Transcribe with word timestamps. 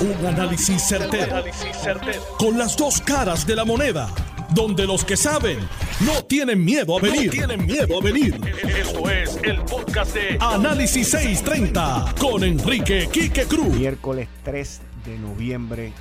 Un 0.00 0.26
análisis 0.26 0.80
certero, 0.82 1.44
Con 2.38 2.56
las 2.56 2.74
dos 2.74 3.02
caras 3.02 3.46
de 3.46 3.54
la 3.54 3.66
moneda. 3.66 4.08
Donde 4.54 4.86
los 4.86 5.04
que 5.04 5.14
saben 5.14 5.58
no 6.00 6.24
tienen 6.24 6.64
miedo 6.64 6.96
a 6.96 7.02
venir. 7.02 7.30
tienen 7.30 7.66
miedo 7.66 7.98
a 7.98 8.02
venir. 8.02 8.40
Esto 8.66 9.10
es 9.10 9.38
el 9.42 9.60
podcast 9.60 10.14
de 10.14 10.38
Análisis 10.40 11.10
630 11.10 12.14
con 12.18 12.42
Enrique 12.44 13.10
Quique 13.12 13.44
Cruz. 13.44 13.76
Miércoles 13.76 14.28
3 14.42 14.80
de 15.04 15.18
noviembre 15.18 15.92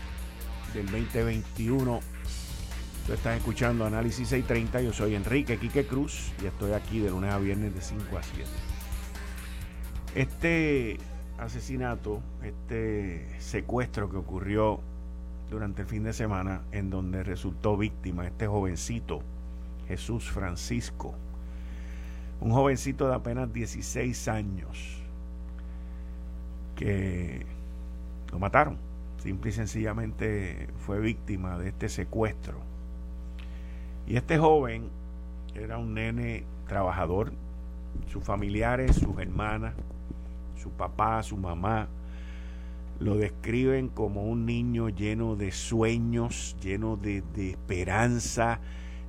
del 0.73 0.85
2021. 0.85 1.99
Tú 3.05 3.13
estás 3.13 3.35
escuchando 3.35 3.85
Análisis 3.85 4.29
630. 4.29 4.81
Yo 4.81 4.93
soy 4.93 5.15
Enrique 5.15 5.57
Quique 5.57 5.85
Cruz 5.85 6.31
y 6.41 6.45
estoy 6.45 6.71
aquí 6.71 6.99
de 6.99 7.09
lunes 7.09 7.33
a 7.33 7.37
viernes 7.37 7.75
de 7.75 7.81
5 7.81 8.17
a 8.17 8.23
7. 8.23 8.49
Este 10.15 10.97
asesinato, 11.39 12.21
este 12.43 13.27
secuestro 13.39 14.09
que 14.09 14.17
ocurrió 14.17 14.79
durante 15.49 15.81
el 15.81 15.87
fin 15.87 16.03
de 16.03 16.13
semana, 16.13 16.61
en 16.71 16.89
donde 16.89 17.23
resultó 17.23 17.77
víctima 17.77 18.27
este 18.27 18.47
jovencito, 18.47 19.21
Jesús 19.87 20.29
Francisco, 20.29 21.15
un 22.41 22.51
jovencito 22.51 23.07
de 23.07 23.15
apenas 23.15 23.51
16 23.51 24.27
años, 24.27 25.01
que 26.75 27.45
lo 28.31 28.39
mataron, 28.39 28.77
simple 29.17 29.49
y 29.49 29.53
sencillamente 29.53 30.67
fue 30.85 30.99
víctima 30.99 31.57
de 31.57 31.69
este 31.69 31.89
secuestro. 31.89 32.59
Y 34.07 34.15
este 34.15 34.37
joven 34.37 34.89
era 35.55 35.77
un 35.77 35.93
nene 35.93 36.43
trabajador, 36.67 37.33
sus 38.11 38.23
familiares, 38.23 38.95
sus 38.95 39.17
hermanas, 39.19 39.73
su 40.59 40.71
papá, 40.71 41.23
su 41.23 41.37
mamá, 41.37 41.87
lo 42.99 43.15
describen 43.15 43.87
como 43.87 44.25
un 44.25 44.45
niño 44.45 44.89
lleno 44.89 45.35
de 45.35 45.51
sueños, 45.51 46.55
lleno 46.61 46.97
de, 46.97 47.23
esperanza, 47.37 48.59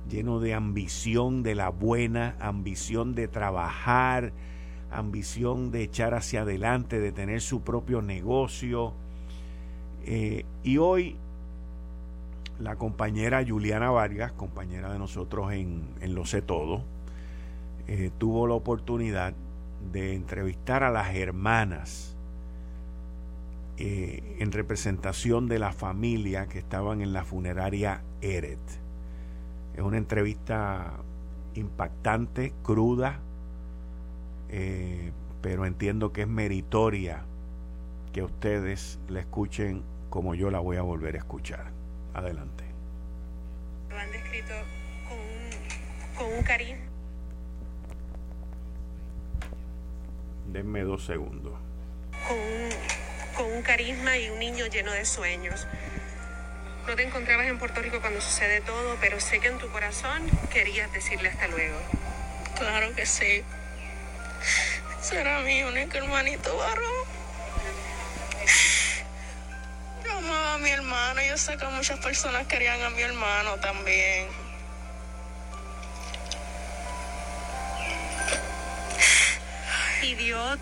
lleno 0.09 0.39
de 0.39 0.53
ambición 0.53 1.43
de 1.43 1.55
la 1.55 1.69
buena, 1.69 2.35
ambición 2.39 3.15
de 3.15 3.27
trabajar, 3.27 4.31
ambición 4.91 5.71
de 5.71 5.83
echar 5.83 6.13
hacia 6.13 6.41
adelante, 6.41 6.99
de 6.99 7.11
tener 7.11 7.41
su 7.41 7.61
propio 7.61 8.01
negocio. 8.01 8.93
Eh, 10.05 10.45
y 10.63 10.77
hoy 10.77 11.17
la 12.59 12.77
compañera 12.77 13.43
Juliana 13.45 13.89
Vargas, 13.89 14.31
compañera 14.31 14.93
de 14.93 14.99
nosotros 14.99 15.51
en, 15.51 15.83
en 15.99 16.15
Lo 16.15 16.25
sé 16.25 16.41
todo, 16.41 16.83
eh, 17.87 18.09
tuvo 18.17 18.47
la 18.47 18.53
oportunidad 18.53 19.33
de 19.91 20.13
entrevistar 20.13 20.83
a 20.83 20.89
las 20.89 21.15
hermanas 21.15 22.15
eh, 23.77 24.37
en 24.39 24.51
representación 24.51 25.47
de 25.47 25.57
la 25.57 25.71
familia 25.71 26.47
que 26.47 26.59
estaban 26.59 27.01
en 27.01 27.13
la 27.13 27.23
funeraria 27.23 28.03
Eret. 28.21 28.59
Es 29.75 29.81
una 29.81 29.97
entrevista 29.97 30.93
impactante, 31.55 32.53
cruda, 32.63 33.19
eh, 34.49 35.11
pero 35.41 35.65
entiendo 35.65 36.13
que 36.13 36.21
es 36.21 36.27
meritoria 36.27 37.23
que 38.13 38.21
ustedes 38.21 38.99
la 39.07 39.21
escuchen 39.21 39.83
como 40.09 40.35
yo 40.35 40.51
la 40.51 40.59
voy 40.59 40.77
a 40.77 40.81
volver 40.81 41.15
a 41.15 41.19
escuchar. 41.19 41.71
Adelante. 42.13 42.65
Lo 43.89 43.97
han 43.97 44.11
descrito 44.11 44.53
con 46.17 46.27
un, 46.27 46.43
cariño 46.43 46.90
Denme 50.51 50.81
dos 50.81 51.05
segundos. 51.05 51.53
Con 53.37 53.45
un, 53.45 53.61
carisma 53.61 54.17
y 54.17 54.29
un 54.29 54.39
niño 54.39 54.65
lleno 54.67 54.91
de 54.91 55.05
sueños. 55.05 55.65
No 56.85 56.95
te 56.97 57.03
encontrabas 57.03 57.47
en 57.47 57.57
Puerto 57.57 57.81
Rico 57.81 58.01
cuando 58.01 58.19
sucede 58.19 58.59
todo, 58.59 58.97
pero 58.99 59.21
sé 59.21 59.39
que 59.39 59.47
en 59.47 59.59
tu 59.59 59.71
corazón 59.71 60.29
querías 60.51 60.91
decirle 60.91 61.29
hasta 61.29 61.47
luego. 61.47 61.79
Claro 62.57 62.93
que 62.93 63.05
sí. 63.05 63.43
Será 64.99 65.39
mi 65.39 65.63
único 65.63 65.97
hermanito 65.97 66.57
varón. 66.57 67.05
Yo 70.03 70.11
amaba 70.11 70.55
a 70.55 70.57
mi 70.57 70.69
hermano. 70.69 71.21
Yo 71.21 71.37
sé 71.37 71.55
que 71.55 71.65
muchas 71.67 71.99
personas 71.99 72.45
querían 72.47 72.81
a 72.81 72.89
mi 72.89 73.01
hermano 73.01 73.55
también. 73.61 74.27
Pidió, 80.15 80.57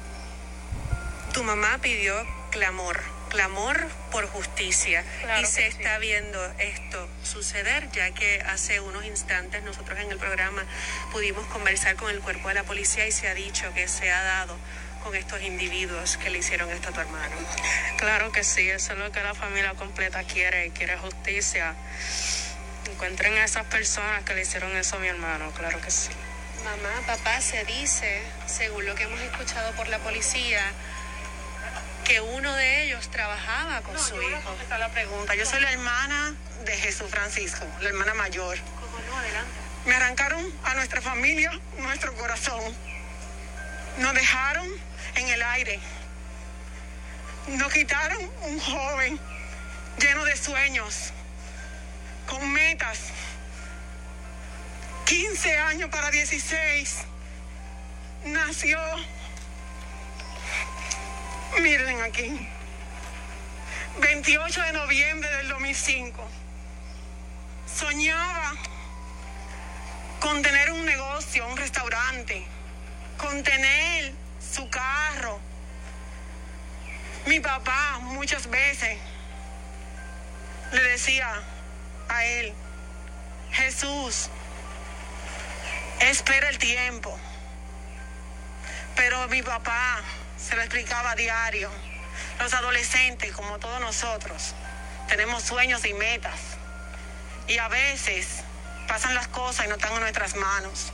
tu 1.34 1.44
mamá 1.44 1.80
pidió 1.82 2.14
clamor, 2.52 3.02
clamor 3.30 3.88
por 4.12 4.28
justicia. 4.28 5.04
y 5.42 5.46
se 5.46 5.66
está 5.66 5.98
viendo 5.98 6.40
esto 6.60 7.10
suceder, 7.24 7.90
ya 7.92 8.12
que 8.12 8.42
hace 8.42 8.80
unos 8.80 9.06
instantes 9.06 9.64
nosotros 9.64 9.98
en 10.00 10.12
el 10.12 10.20
programa 10.20 10.64
pudimos 11.12 11.48
conversar 11.48 11.96
con 11.96 12.12
el 12.12 12.20
cuerpo 12.20 12.50
de 12.50 12.54
la 12.54 12.64
policía 12.64 13.08
y 13.08 13.12
se 13.12 13.28
ha 13.28 13.34
dicho 13.34 13.74
que 13.74 13.88
se 13.88 14.12
ha 14.12 14.22
dado 14.22 14.56
con 15.04 15.16
estos 15.16 15.42
individuos 15.42 16.18
que 16.18 16.30
le 16.30 16.38
hicieron 16.38 16.70
esto 16.70 16.90
a 16.90 16.92
tu 16.92 17.00
hermano. 17.00 17.36
Claro 17.98 18.32
que 18.32 18.44
sí, 18.44 18.70
eso 18.70 18.94
es 18.94 19.00
lo 19.00 19.12
que 19.12 19.24
la 19.24 19.34
familia 19.34 19.74
completa 19.74 20.24
quiere, 20.26 20.70
quiere 20.72 20.96
justicia. 20.98 21.74
Encuentren 22.92 23.34
a 23.38 23.46
esas 23.46 23.66
personas 23.66 24.24
que 24.26 24.36
le 24.36 24.44
hicieron 24.44 24.76
eso 24.78 24.98
a 24.98 25.00
mi 25.00 25.08
hermano, 25.08 25.52
claro 25.54 25.82
que 25.82 25.90
sí. 25.90 26.12
Mamá, 26.64 27.02
papá, 27.08 27.42
se 27.42 27.64
dice, 27.66 28.22
según 28.46 28.86
lo 28.86 28.96
que 28.96 29.04
hemos 29.04 29.20
escuchado 29.22 29.72
por 29.74 29.88
la 29.88 30.00
policía, 30.00 30.62
que 32.04 32.22
uno 32.22 32.54
de 32.56 32.84
ellos 32.84 33.10
trabajaba 33.10 33.82
con 33.82 33.98
su 33.98 34.22
hijo. 34.22 34.56
La 34.70 34.90
pregunta. 34.90 35.36
Yo 35.36 35.46
soy 35.46 35.62
la 35.62 35.72
hermana 35.72 36.36
de 36.66 36.76
Jesús 36.76 37.10
Francisco, 37.10 37.66
la 37.82 37.90
hermana 37.90 38.14
mayor. 38.14 38.58
¿Cómo 38.82 39.00
no? 39.08 39.18
Adelante. 39.18 39.52
Me 39.86 39.96
arrancaron 39.96 40.54
a 40.66 40.74
nuestra 40.76 41.02
familia 41.02 41.52
nuestro 41.78 42.14
corazón. 42.16 42.62
Nos 44.00 44.14
dejaron 44.14 44.68
en 45.16 45.30
el 45.30 45.42
aire. 45.42 45.80
Nos 47.48 47.72
quitaron 47.72 48.30
un 48.44 48.60
joven 48.60 49.20
lleno 50.00 50.26
de 50.26 50.36
sueños, 50.36 51.12
con 52.28 52.52
metas, 52.52 53.00
15 55.10 55.58
años 55.58 55.90
para 55.90 56.12
16, 56.12 56.98
nació, 58.26 58.80
miren 61.62 62.00
aquí, 62.04 62.48
28 64.02 64.62
de 64.62 64.74
noviembre 64.74 65.28
del 65.38 65.50
2005. 65.50 66.28
Soñaba 67.76 68.54
con 70.20 70.44
tener 70.44 70.70
un 70.74 70.86
negocio, 70.86 71.48
un 71.48 71.58
restaurante, 71.58 72.46
con 73.18 73.42
tener 73.42 74.14
su 74.40 74.70
carro. 74.70 75.40
Mi 77.26 77.40
papá 77.40 77.98
muchas 78.04 78.48
veces 78.48 79.00
le 80.72 80.84
decía 80.84 81.34
a 82.10 82.26
él, 82.26 82.54
Jesús, 83.54 84.30
espera 86.00 86.50
el 86.50 86.58
tiempo. 86.58 87.18
Pero 88.96 89.28
mi 89.30 89.42
papá 89.42 90.02
se 90.38 90.56
lo 90.56 90.62
explicaba 90.62 91.12
a 91.12 91.16
diario. 91.16 91.70
Los 92.40 92.54
adolescentes, 92.54 93.32
como 93.34 93.60
todos 93.60 93.80
nosotros, 93.82 94.54
tenemos 95.08 95.44
sueños 95.44 95.86
y 95.86 95.94
metas. 95.94 96.40
Y 97.48 97.58
a 97.58 97.68
veces 97.68 98.44
pasan 98.88 99.16
las 99.16 99.28
cosas 99.28 99.66
y 99.66 99.70
no 99.70 99.76
están 99.76 99.94
en 99.94 100.02
nuestras 100.02 100.36
manos. 100.36 100.92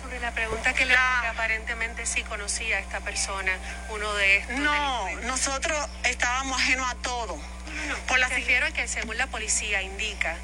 Sobre 0.00 0.20
la 0.20 0.30
pregunta 0.32 0.72
que 0.74 0.84
le 0.84 0.94
que 0.94 1.26
aparentemente 1.26 2.06
sí 2.06 2.22
conocía 2.22 2.76
a 2.76 2.80
esta 2.80 3.00
persona, 3.00 3.52
uno 3.90 4.12
de 4.14 4.36
estos. 4.38 4.58
No, 4.58 5.10
nosotros 5.22 5.76
estábamos 6.04 6.60
ajenos 6.60 6.88
a 6.88 6.94
todo. 6.96 7.36
No, 7.36 7.96
Por 8.06 8.18
la... 8.18 8.28
refiero 8.28 8.72
que 8.72 8.86
según 8.86 9.16
la 9.16 9.26
policía 9.26 9.82
indica 9.82 10.36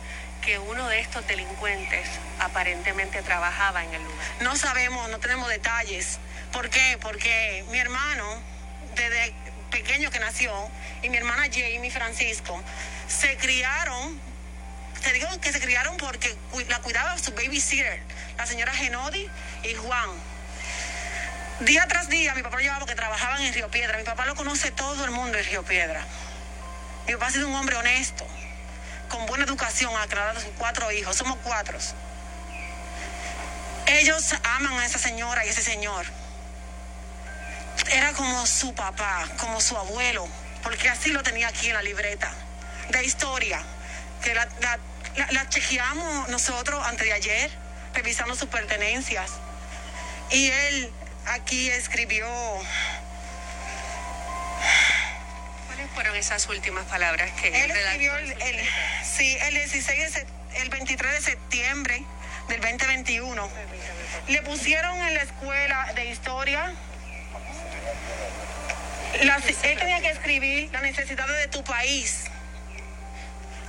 que 0.44 0.58
uno 0.58 0.88
de 0.88 1.00
estos 1.00 1.26
delincuentes 1.26 2.06
aparentemente 2.38 3.22
trabajaba 3.22 3.82
en 3.84 3.94
el 3.94 4.02
lugar? 4.02 4.26
No 4.40 4.56
sabemos, 4.56 5.08
no 5.08 5.18
tenemos 5.18 5.48
detalles. 5.48 6.18
¿Por 6.52 6.68
qué? 6.68 6.98
Porque 7.00 7.64
mi 7.70 7.78
hermano, 7.78 8.42
desde 8.94 9.34
pequeño 9.70 10.10
que 10.10 10.20
nació, 10.20 10.52
y 11.02 11.08
mi 11.08 11.16
hermana 11.16 11.44
Jamie 11.50 11.90
Francisco, 11.90 12.62
se 13.08 13.36
criaron, 13.38 14.20
te 15.02 15.12
digo 15.12 15.28
que 15.40 15.50
se 15.52 15.60
criaron 15.60 15.96
porque 15.96 16.36
la 16.68 16.78
cuidaba 16.80 17.18
su 17.18 17.32
babysitter, 17.32 18.00
la 18.36 18.46
señora 18.46 18.72
Genodi 18.74 19.28
y 19.62 19.74
Juan. 19.74 20.10
Día 21.60 21.86
tras 21.88 22.08
día 22.08 22.34
mi 22.34 22.42
papá 22.42 22.56
lo 22.56 22.62
llevaba 22.62 22.80
porque 22.80 22.94
trabajaban 22.94 23.40
en 23.42 23.54
Río 23.54 23.70
Piedra. 23.70 23.96
Mi 23.96 24.04
papá 24.04 24.26
lo 24.26 24.34
conoce 24.34 24.70
todo 24.72 25.04
el 25.04 25.10
mundo 25.10 25.38
en 25.38 25.44
Río 25.44 25.62
Piedra. 25.62 26.04
Mi 27.06 27.14
papá 27.14 27.26
ha 27.26 27.30
sido 27.30 27.48
un 27.48 27.54
hombre 27.54 27.76
honesto 27.76 28.26
con 29.08 29.26
buena 29.26 29.44
educación, 29.44 29.94
aclarado 29.96 30.40
sus 30.40 30.50
cuatro 30.58 30.90
hijos, 30.92 31.16
somos 31.16 31.38
cuatro. 31.42 31.78
Ellos 33.86 34.34
aman 34.56 34.72
a 34.78 34.86
esa 34.86 34.98
señora 34.98 35.44
y 35.44 35.48
ese 35.48 35.62
señor. 35.62 36.06
Era 37.92 38.12
como 38.12 38.46
su 38.46 38.74
papá, 38.74 39.28
como 39.38 39.60
su 39.60 39.76
abuelo, 39.76 40.26
porque 40.62 40.88
así 40.88 41.10
lo 41.10 41.22
tenía 41.22 41.48
aquí 41.48 41.68
en 41.68 41.74
la 41.74 41.82
libreta 41.82 42.32
de 42.88 43.04
historia, 43.04 43.60
que 44.22 44.34
la, 44.34 44.48
la, 45.30 45.48
chequeamos 45.48 46.28
nosotros 46.28 46.84
antes 46.86 47.06
de 47.06 47.12
ayer, 47.12 47.50
revisando 47.94 48.34
sus 48.34 48.48
pertenencias. 48.48 49.30
Y 50.30 50.50
él 50.50 50.92
aquí 51.26 51.70
escribió... 51.70 52.26
fueron 55.94 56.16
esas 56.16 56.48
últimas 56.48 56.84
palabras 56.86 57.30
que 57.40 57.48
él 57.48 57.70
escribió? 57.70 58.16
El, 58.16 58.36
sí, 59.04 59.36
el 59.42 59.54
16 59.54 60.24
el 60.56 60.68
23 60.68 61.12
de 61.12 61.20
septiembre 61.20 62.02
del 62.48 62.60
2021. 62.60 63.48
Le 64.28 64.42
pusieron 64.42 64.96
en 64.98 65.14
la 65.14 65.22
escuela 65.22 65.92
de 65.94 66.06
historia 66.06 66.72
él 69.62 69.78
tenía 69.78 70.00
que 70.00 70.10
escribir 70.10 70.70
las 70.72 70.82
necesidades 70.82 71.36
de 71.38 71.48
tu 71.48 71.62
país. 71.64 72.24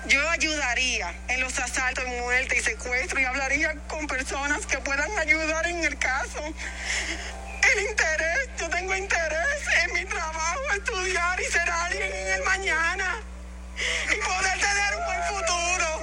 Yo 0.07 0.29
ayudaría 0.29 1.13
en 1.27 1.41
los 1.41 1.57
asaltos, 1.59 2.05
muerte 2.07 2.57
y 2.57 2.61
secuestro 2.61 3.19
y 3.19 3.25
hablaría 3.25 3.73
con 3.87 4.05
personas 4.07 4.65
que 4.65 4.77
puedan 4.79 5.09
ayudar 5.17 5.67
en 5.67 5.83
el 5.83 5.97
caso. 5.97 6.53
Interés, 7.77 8.49
yo 8.57 8.69
tengo 8.69 8.95
interés 8.95 9.59
en 9.83 9.93
mi 9.93 10.05
trabajo, 10.05 10.61
estudiar 10.77 11.39
y 11.41 11.43
ser 11.51 11.69
alguien 11.69 12.09
en 12.09 12.27
el 12.33 12.43
mañana 12.43 13.19
y 14.11 14.15
poder 14.15 14.59
tener 14.59 14.95
un 14.97 15.05
buen 15.05 15.23
futuro. 15.23 16.01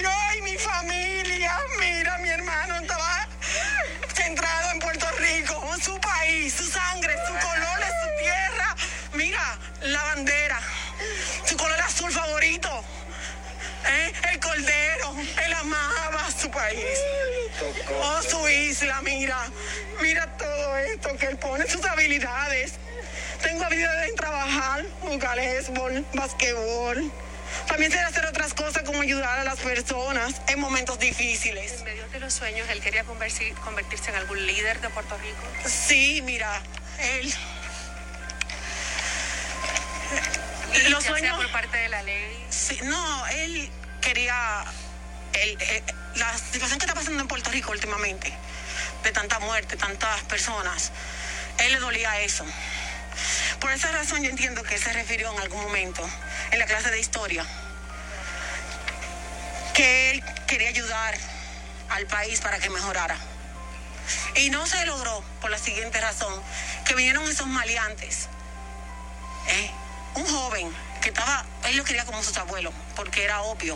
Yo 0.00 0.38
y 0.38 0.42
mi 0.42 0.56
familia, 0.56 1.52
mira, 1.78 2.18
mi 2.18 2.30
hermano 2.30 2.76
estaba 2.76 3.28
centrado 4.14 4.70
en 4.70 4.78
Puerto 4.78 5.06
Rico, 5.18 5.70
su 5.82 6.00
país, 6.00 6.54
su 6.54 6.64
sangre, 6.64 7.14
su 7.26 7.32
color 7.34 7.80
su 8.02 8.22
tierra. 8.22 8.76
Mira, 9.12 9.58
la 9.82 10.02
bandera, 10.02 10.60
su 11.44 11.56
color 11.58 11.80
azul 11.82 12.10
favorito. 12.10 12.84
¿eh? 13.86 14.12
El 14.32 14.40
cordero, 14.40 15.14
él 15.44 15.52
amaba 15.52 16.30
su 16.30 16.50
país. 16.50 16.98
Oh, 18.00 18.22
su 18.22 18.48
isla, 18.48 19.00
mira. 19.02 19.46
Mira 20.00 20.26
todo 20.36 20.76
esto 20.78 21.16
que 21.16 21.26
él 21.26 21.36
pone, 21.38 21.68
sus 21.68 21.84
habilidades. 21.84 22.74
Tengo 23.42 23.64
habilidades 23.64 24.10
en 24.10 24.16
trabajar, 24.16 24.84
jugar 25.00 25.36
béisbol, 25.36 26.04
basquetbol. 26.14 27.12
También 27.68 27.92
sé 27.92 27.98
hacer 28.00 28.26
otras 28.26 28.54
cosas 28.54 28.82
como 28.82 29.02
ayudar 29.02 29.38
a 29.38 29.44
las 29.44 29.58
personas 29.60 30.40
en 30.48 30.58
momentos 30.60 30.98
difíciles. 30.98 31.72
En 31.78 31.84
medio 31.84 32.08
de 32.08 32.20
los 32.20 32.32
sueños, 32.32 32.68
¿él 32.70 32.80
quería 32.80 33.04
convertirse 33.04 34.10
en 34.10 34.16
algún 34.16 34.44
líder 34.46 34.80
de 34.80 34.88
Puerto 34.90 35.16
Rico? 35.18 35.68
Sí, 35.68 36.20
mira, 36.22 36.60
él... 37.00 37.34
los 40.90 41.04
sueños... 41.04 41.36
por 41.36 41.52
parte 41.52 41.78
de 41.78 41.88
la 41.88 42.02
ley? 42.02 42.46
Sí, 42.50 42.78
no, 42.82 43.26
él 43.28 43.70
quería... 44.00 44.64
Eh, 45.34 45.82
la 46.16 46.36
situación 46.38 46.78
que 46.78 46.86
está 46.86 46.94
pasando 46.94 47.20
en 47.22 47.28
Puerto 47.28 47.50
Rico 47.50 47.72
últimamente, 47.72 48.32
de 49.04 49.12
tanta 49.12 49.38
muerte, 49.38 49.76
tantas 49.76 50.22
personas, 50.22 50.90
él 51.58 51.72
le 51.72 51.78
dolía 51.78 52.20
eso. 52.20 52.44
Por 53.60 53.70
esa 53.70 53.92
razón 53.92 54.22
yo 54.22 54.30
entiendo 54.30 54.62
que 54.62 54.74
él 54.74 54.80
se 54.80 54.92
refirió 54.92 55.32
en 55.32 55.40
algún 55.40 55.62
momento 55.62 56.08
en 56.50 56.58
la 56.58 56.66
clase 56.66 56.90
de 56.90 56.98
historia 56.98 57.46
que 59.74 60.12
él 60.12 60.24
quería 60.46 60.68
ayudar 60.68 61.14
al 61.90 62.06
país 62.06 62.40
para 62.40 62.58
que 62.58 62.70
mejorara. 62.70 63.16
Y 64.36 64.50
no 64.50 64.66
se 64.66 64.84
logró 64.86 65.22
por 65.40 65.50
la 65.50 65.58
siguiente 65.58 66.00
razón, 66.00 66.32
que 66.84 66.94
vinieron 66.94 67.28
esos 67.28 67.46
maleantes. 67.46 68.28
¿eh? 69.48 69.70
Un 70.14 70.26
joven 70.26 70.72
que 71.02 71.08
estaba, 71.08 71.44
él 71.64 71.76
lo 71.76 71.84
quería 71.84 72.04
como 72.04 72.22
sus 72.22 72.36
abuelos, 72.38 72.72
porque 72.94 73.24
era 73.24 73.42
obvio. 73.42 73.74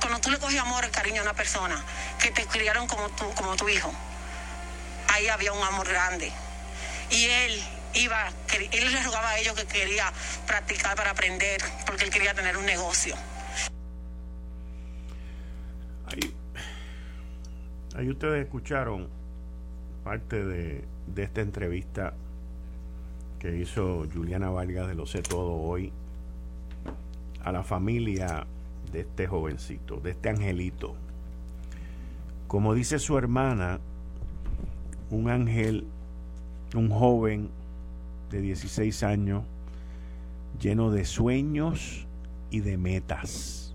Cuando 0.00 0.20
tú 0.20 0.30
le 0.30 0.38
coges 0.38 0.58
amor 0.60 0.84
y 0.84 0.90
cariño 0.90 1.20
a 1.20 1.24
una 1.24 1.34
persona 1.34 1.82
que 2.18 2.30
te 2.32 2.44
criaron 2.46 2.88
como 2.88 3.56
tu 3.56 3.68
hijo, 3.68 3.94
ahí 5.14 5.28
había 5.28 5.52
un 5.52 5.62
amor 5.62 5.86
grande. 5.88 6.30
Y 7.10 7.24
él 7.24 7.52
iba, 7.94 8.28
él 8.72 8.92
les 8.92 9.04
rogaba 9.04 9.30
a 9.30 9.38
ellos 9.38 9.54
que 9.54 9.66
quería 9.66 10.12
practicar 10.46 10.96
para 10.96 11.10
aprender, 11.10 11.60
porque 11.86 12.04
él 12.04 12.10
quería 12.10 12.34
tener 12.34 12.56
un 12.56 12.66
negocio. 12.66 13.14
Ahí, 17.96 18.10
ustedes 18.10 18.44
escucharon 18.44 19.08
parte 20.02 20.44
de, 20.44 20.84
de 21.06 21.22
esta 21.22 21.40
entrevista 21.40 22.14
que 23.38 23.56
hizo 23.56 24.06
Juliana 24.12 24.50
Vargas 24.50 24.88
de 24.88 24.94
Lo 24.94 25.06
Sé 25.06 25.22
Todo 25.22 25.52
hoy 25.52 25.92
a 27.44 27.52
la 27.52 27.62
familia 27.62 28.46
de 28.90 29.00
este 29.00 29.26
jovencito, 29.26 29.96
de 29.96 30.10
este 30.10 30.28
angelito. 30.28 30.96
Como 32.48 32.74
dice 32.74 32.98
su 32.98 33.16
hermana, 33.16 33.80
un 35.14 35.30
ángel, 35.30 35.86
un 36.74 36.90
joven 36.90 37.48
de 38.30 38.40
16 38.40 39.02
años, 39.04 39.44
lleno 40.60 40.90
de 40.90 41.04
sueños 41.04 42.06
y 42.50 42.60
de 42.60 42.76
metas. 42.76 43.74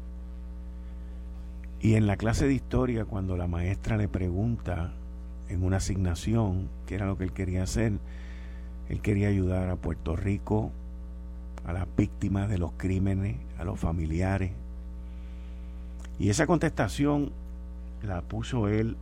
Y 1.82 1.96
en 1.96 2.08
la 2.08 2.18
clase 2.18 2.46
de 2.46 2.54
historia, 2.54 3.06
cuando 3.06 3.38
la 3.38 3.48
maestra 3.48 3.96
le 3.96 4.10
pregunta 4.10 4.92
en 5.48 5.64
una 5.64 5.78
asignación 5.78 6.68
qué 6.86 6.96
era 6.96 7.06
lo 7.06 7.18
que 7.18 7.24
él 7.24 7.32
quería 7.32 7.64
hacer, 7.64 7.94
él 8.90 9.02
quería 9.02 9.30
ayudar 9.30 9.70
a 9.70 9.78
Puerto 9.78 10.16
Rico, 10.16 10.72
a 11.66 11.72
las 11.72 11.88
víctimas 11.96 12.50
de 12.50 12.58
los 12.58 12.74
crímenes, 12.74 13.38
a 13.58 13.64
los 13.64 13.80
familiares. 13.80 14.52
Y 16.20 16.30
esa 16.30 16.48
contestación 16.48 17.32
la 18.04 18.22
puso 18.22 18.68
él 18.68 18.98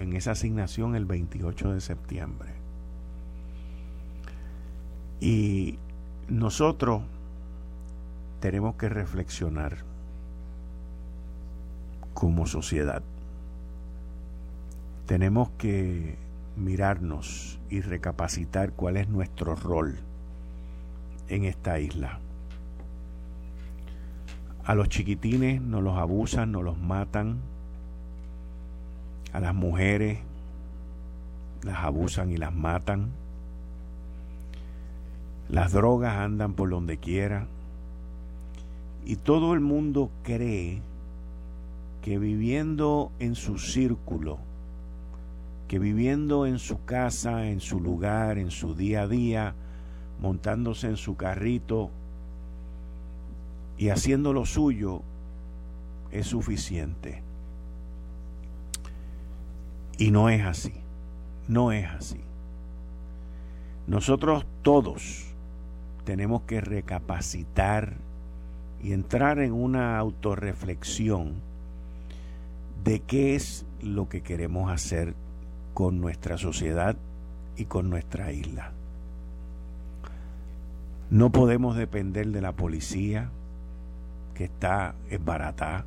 en 0.00 0.14
esa 0.14 0.30
asignación 0.30 0.96
el 0.96 1.04
28 1.04 1.72
de 1.74 1.80
septiembre. 1.82 2.54
Y 5.20 5.78
nosotros 6.28 7.02
tenemos 8.40 8.76
que 8.76 8.88
reflexionar 8.88 9.84
como 12.14 12.46
sociedad. 12.46 13.02
Tenemos 15.06 15.50
que 15.58 16.16
mirarnos 16.56 17.60
y 17.68 17.82
recapacitar 17.82 18.72
cuál 18.72 18.96
es 18.96 19.08
nuestro 19.08 19.54
rol 19.54 19.98
en 21.28 21.44
esta 21.44 21.78
isla. 21.78 22.20
A 24.64 24.74
los 24.74 24.88
chiquitines 24.88 25.60
nos 25.60 25.82
los 25.82 25.98
abusan, 25.98 26.52
nos 26.52 26.64
los 26.64 26.78
matan. 26.78 27.49
A 29.32 29.40
las 29.40 29.54
mujeres 29.54 30.18
las 31.62 31.78
abusan 31.78 32.30
y 32.30 32.36
las 32.36 32.54
matan 32.54 33.10
las 35.50 35.72
drogas 35.72 36.16
andan 36.16 36.54
por 36.54 36.70
donde 36.70 36.98
quiera. 36.98 37.46
Y 39.04 39.16
todo 39.16 39.54
el 39.54 39.60
mundo 39.60 40.10
cree 40.22 40.80
que 42.02 42.18
viviendo 42.18 43.10
en 43.18 43.34
su 43.34 43.58
círculo, 43.58 44.38
que 45.66 45.80
viviendo 45.80 46.46
en 46.46 46.58
su 46.60 46.84
casa, 46.84 47.48
en 47.48 47.60
su 47.60 47.80
lugar, 47.80 48.38
en 48.38 48.52
su 48.52 48.74
día 48.74 49.02
a 49.02 49.08
día, 49.08 49.54
montándose 50.20 50.86
en 50.86 50.96
su 50.96 51.16
carrito 51.16 51.90
y 53.76 53.88
haciendo 53.88 54.32
lo 54.32 54.46
suyo, 54.46 55.02
es 56.12 56.28
suficiente. 56.28 57.22
Y 60.00 60.10
no 60.12 60.30
es 60.30 60.42
así, 60.46 60.72
no 61.46 61.72
es 61.72 61.86
así. 61.86 62.18
Nosotros 63.86 64.46
todos, 64.62 65.26
tenemos 66.06 66.40
que 66.44 66.62
recapacitar 66.62 67.96
y 68.82 68.94
entrar 68.94 69.40
en 69.40 69.52
una 69.52 69.98
autorreflexión 69.98 71.34
de 72.82 73.00
qué 73.00 73.34
es 73.34 73.66
lo 73.82 74.08
que 74.08 74.22
queremos 74.22 74.72
hacer 74.72 75.14
con 75.74 76.00
nuestra 76.00 76.38
sociedad 76.38 76.96
y 77.58 77.66
con 77.66 77.90
nuestra 77.90 78.32
isla. 78.32 78.72
No 81.10 81.30
podemos 81.30 81.76
depender 81.76 82.28
de 82.28 82.40
la 82.40 82.52
policía 82.52 83.28
que 84.32 84.44
está 84.44 84.94
esbaratada. 85.10 85.84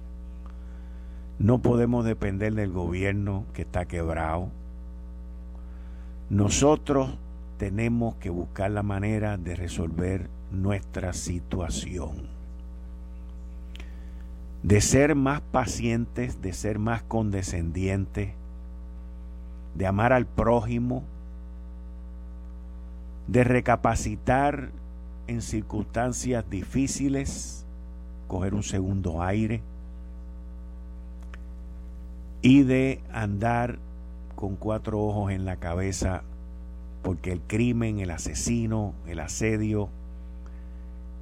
No 1.44 1.58
podemos 1.58 2.06
depender 2.06 2.54
del 2.54 2.72
gobierno 2.72 3.44
que 3.54 3.64
está 3.64 3.84
quebrado. 3.84 4.48
Nosotros 6.30 7.18
tenemos 7.58 8.16
que 8.16 8.30
buscar 8.30 8.72
la 8.72 8.82
manera 8.82 9.36
de 9.36 9.54
resolver 9.54 10.30
nuestra 10.54 11.12
situación. 11.12 12.30
De 14.64 14.80
ser 14.80 15.16
más 15.16 15.42
pacientes, 15.42 16.42
de 16.42 16.54
ser 16.54 16.80
más 16.80 17.04
condescendientes, 17.04 18.30
de 19.76 19.86
amar 19.86 20.14
al 20.14 20.26
prójimo, 20.26 21.04
de 23.28 23.44
recapacitar 23.44 24.70
en 25.28 25.42
circunstancias 25.42 26.50
difíciles, 26.50 27.66
coger 28.30 28.54
un 28.54 28.64
segundo 28.64 29.22
aire 29.22 29.62
y 32.44 32.64
de 32.64 33.02
andar 33.12 33.80
con 34.36 34.58
cuatro 34.58 35.02
ojos 35.02 35.32
en 35.32 35.46
la 35.46 35.56
cabeza 35.56 36.24
porque 37.02 37.32
el 37.32 37.40
crimen, 37.40 38.00
el 38.00 38.12
asesino, 38.12 38.94
el 39.08 39.22
asedio 39.22 39.90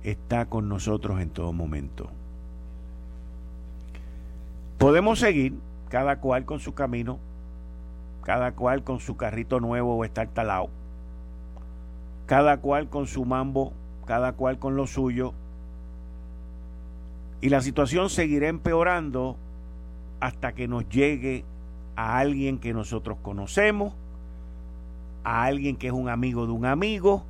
está 0.04 0.48
con 0.48 0.68
nosotros 0.68 1.22
en 1.22 1.30
todo 1.30 1.54
momento. 1.54 2.10
Podemos 4.80 5.20
seguir 5.20 5.54
cada 5.90 6.20
cual 6.20 6.46
con 6.46 6.60
su 6.60 6.74
camino, 6.74 7.20
cada 8.24 8.54
cual 8.54 8.84
con 8.84 9.00
su 9.00 9.16
carrito 9.16 9.60
nuevo 9.60 9.96
o 9.96 10.04
estar 10.04 10.28
talado, 10.28 10.70
cada 12.26 12.58
cual 12.58 12.90
con 12.90 13.06
su 13.06 13.26
mambo, 13.26 13.74
cada 14.08 14.34
cual 14.34 14.58
con 14.58 14.76
lo 14.76 14.88
suyo, 14.88 15.34
y 17.42 17.50
la 17.50 17.62
situación 17.62 18.10
seguirá 18.10 18.48
empeorando 18.48 19.38
hasta 20.22 20.54
que 20.54 20.68
nos 20.68 20.88
llegue 20.88 21.44
a 21.96 22.20
alguien 22.20 22.60
que 22.60 22.74
nosotros 22.74 23.18
conocemos, 23.22 23.94
a 25.24 25.44
alguien 25.44 25.76
que 25.76 25.88
es 25.88 25.94
un 25.94 26.08
amigo 26.08 26.46
de 26.46 26.54
un 26.54 26.66
amigo, 26.66 27.24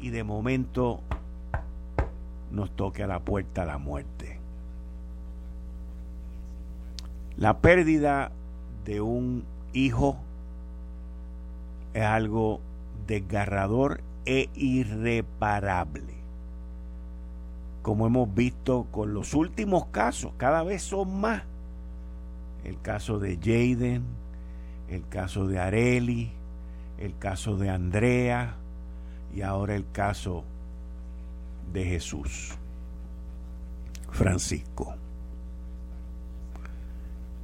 y 0.00 0.10
de 0.10 0.24
momento 0.24 1.00
nos 2.50 2.70
toque 2.70 3.02
a 3.02 3.06
la 3.06 3.20
puerta 3.20 3.64
la 3.64 3.78
muerte. 3.78 4.38
La 7.36 7.58
pérdida 7.58 8.32
de 8.84 9.00
un 9.00 9.44
hijo 9.72 10.16
es 11.94 12.04
algo 12.04 12.60
desgarrador 13.06 14.00
e 14.24 14.48
irreparable. 14.54 16.14
Como 17.82 18.06
hemos 18.06 18.32
visto 18.34 18.86
con 18.90 19.14
los 19.14 19.34
últimos 19.34 19.86
casos, 19.86 20.32
cada 20.36 20.62
vez 20.62 20.82
son 20.82 21.20
más. 21.20 21.42
El 22.64 22.80
caso 22.80 23.18
de 23.18 23.36
Jaden, 23.36 24.04
el 24.88 25.06
caso 25.08 25.46
de 25.46 25.58
Areli, 25.58 26.32
el 26.98 27.16
caso 27.18 27.56
de 27.56 27.70
Andrea 27.70 28.56
y 29.34 29.42
ahora 29.42 29.74
el 29.74 29.90
caso 29.90 30.44
de 31.72 31.84
Jesús, 31.84 32.54
Francisco. 34.10 34.94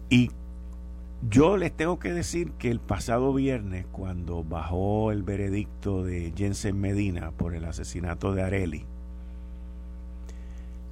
Y 0.09 0.30
yo 1.28 1.56
les 1.56 1.73
tengo 1.73 1.99
que 1.99 2.12
decir 2.12 2.52
que 2.52 2.71
el 2.71 2.80
pasado 2.80 3.33
viernes, 3.33 3.87
cuando 3.92 4.44
bajó 4.44 5.11
el 5.12 5.23
veredicto 5.23 6.04
de 6.04 6.33
Jensen 6.37 6.80
Medina 6.80 7.30
por 7.30 7.54
el 7.54 7.64
asesinato 7.64 8.35
de 8.35 8.42
Areli, 8.42 8.85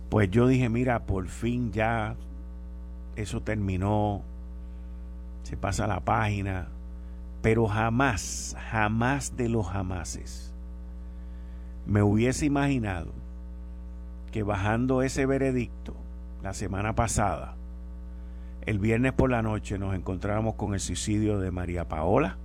pues 0.08 0.30
yo 0.30 0.46
dije, 0.46 0.68
mira, 0.68 1.06
por 1.06 1.28
fin 1.28 1.72
ya 1.72 2.16
eso 3.16 3.42
terminó, 3.42 4.22
se 5.42 5.56
pasa 5.56 5.86
la 5.86 6.00
página, 6.00 6.68
pero 7.42 7.66
jamás, 7.66 8.56
jamás 8.70 9.36
de 9.36 9.48
los 9.48 9.66
jamases 9.66 10.52
me 11.86 12.02
hubiese 12.02 12.46
imaginado 12.46 13.12
que 14.30 14.42
bajando 14.42 15.02
ese 15.02 15.26
veredicto 15.26 15.94
la 16.42 16.54
semana 16.54 16.94
pasada, 16.94 17.56
el 18.64 18.78
viernes 18.78 19.12
por 19.12 19.30
la 19.30 19.42
noche 19.42 19.78
nos 19.78 19.94
encontramos 19.94 20.54
con 20.54 20.74
el 20.74 20.80
suicidio 20.80 21.40
de 21.40 21.50
María 21.50 21.88
Paola 21.88 22.36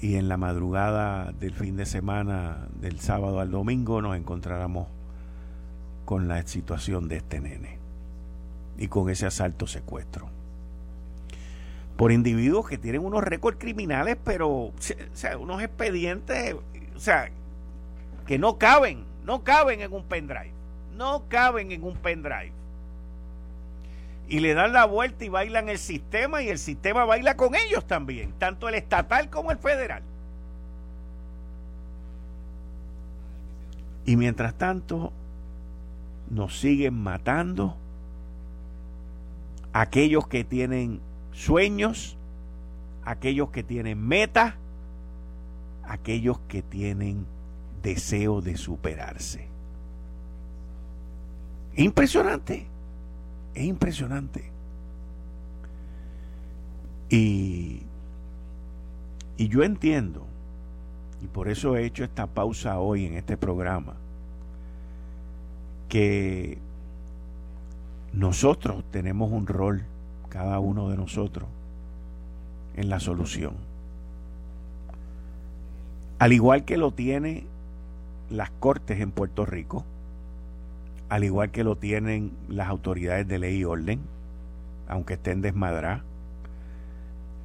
y 0.00 0.16
en 0.16 0.28
la 0.28 0.36
madrugada 0.36 1.32
del 1.32 1.52
fin 1.52 1.76
de 1.76 1.86
semana 1.86 2.66
del 2.80 3.00
sábado 3.00 3.40
al 3.40 3.50
domingo 3.50 4.00
nos 4.02 4.16
encontráramos 4.16 4.88
con 6.04 6.28
la 6.28 6.46
situación 6.46 7.08
de 7.08 7.16
este 7.16 7.40
nene 7.40 7.85
y 8.78 8.88
con 8.88 9.10
ese 9.10 9.26
asalto 9.26 9.66
secuestro 9.66 10.28
por 11.96 12.12
individuos 12.12 12.68
que 12.68 12.76
tienen 12.76 13.04
unos 13.04 13.24
récords 13.24 13.58
criminales 13.58 14.16
pero 14.22 14.48
o 14.50 14.72
sea, 15.14 15.38
unos 15.38 15.62
expedientes 15.62 16.54
o 16.94 17.00
sea 17.00 17.30
que 18.26 18.38
no 18.38 18.58
caben 18.58 19.04
no 19.26 19.42
caben 19.42 19.80
en 19.80 19.92
un 19.92 20.04
pendrive. 20.04 20.52
No 20.96 21.24
caben 21.28 21.72
en 21.72 21.82
un 21.82 21.96
pendrive. 21.96 22.52
Y 24.28 24.38
le 24.38 24.54
dan 24.54 24.72
la 24.72 24.86
vuelta 24.86 25.24
y 25.24 25.28
bailan 25.28 25.68
el 25.68 25.78
sistema 25.78 26.42
y 26.42 26.48
el 26.48 26.58
sistema 26.58 27.04
baila 27.04 27.36
con 27.36 27.54
ellos 27.54 27.86
también, 27.86 28.32
tanto 28.38 28.68
el 28.68 28.76
estatal 28.76 29.28
como 29.28 29.50
el 29.50 29.58
federal. 29.58 30.02
Y 34.04 34.16
mientras 34.16 34.54
tanto, 34.54 35.12
nos 36.30 36.58
siguen 36.58 36.94
matando 36.94 37.76
aquellos 39.80 40.26
que 40.26 40.42
tienen 40.42 41.00
sueños, 41.32 42.16
aquellos 43.04 43.50
que 43.50 43.62
tienen 43.62 44.00
metas, 44.00 44.54
aquellos 45.84 46.38
que 46.48 46.62
tienen 46.62 47.26
deseo 47.82 48.40
de 48.40 48.56
superarse. 48.56 49.48
Es 51.74 51.84
impresionante, 51.84 52.66
es 53.54 53.64
impresionante. 53.64 54.50
Y, 57.10 57.82
y 59.36 59.48
yo 59.48 59.62
entiendo, 59.62 60.26
y 61.22 61.26
por 61.26 61.48
eso 61.48 61.76
he 61.76 61.84
hecho 61.84 62.02
esta 62.02 62.26
pausa 62.26 62.78
hoy 62.78 63.04
en 63.04 63.12
este 63.12 63.36
programa, 63.36 63.96
que 65.90 66.58
nosotros 68.12 68.84
tenemos 68.90 69.30
un 69.30 69.46
rol, 69.46 69.84
cada 70.28 70.58
uno 70.58 70.88
de 70.88 70.96
nosotros, 70.96 71.48
en 72.76 72.88
la 72.88 73.00
solución. 73.00 73.54
Al 76.18 76.32
igual 76.32 76.64
que 76.64 76.76
lo 76.76 76.92
tiene 76.92 77.44
las 78.30 78.50
cortes 78.50 79.00
en 79.00 79.10
Puerto 79.10 79.44
Rico, 79.44 79.84
al 81.08 81.24
igual 81.24 81.50
que 81.50 81.64
lo 81.64 81.76
tienen 81.76 82.32
las 82.48 82.68
autoridades 82.68 83.28
de 83.28 83.38
ley 83.38 83.58
y 83.58 83.64
orden, 83.64 84.00
aunque 84.88 85.14
estén 85.14 85.42
desmadradas, 85.42 86.02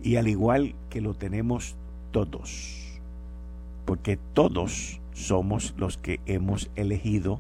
y 0.04 0.16
al 0.16 0.28
igual 0.28 0.74
que 0.90 1.02
lo 1.02 1.14
tenemos 1.14 1.76
todos, 2.12 3.00
porque 3.86 4.18
todos 4.34 5.00
somos 5.14 5.74
los 5.78 5.98
que 5.98 6.20
hemos 6.26 6.70
elegido 6.76 7.40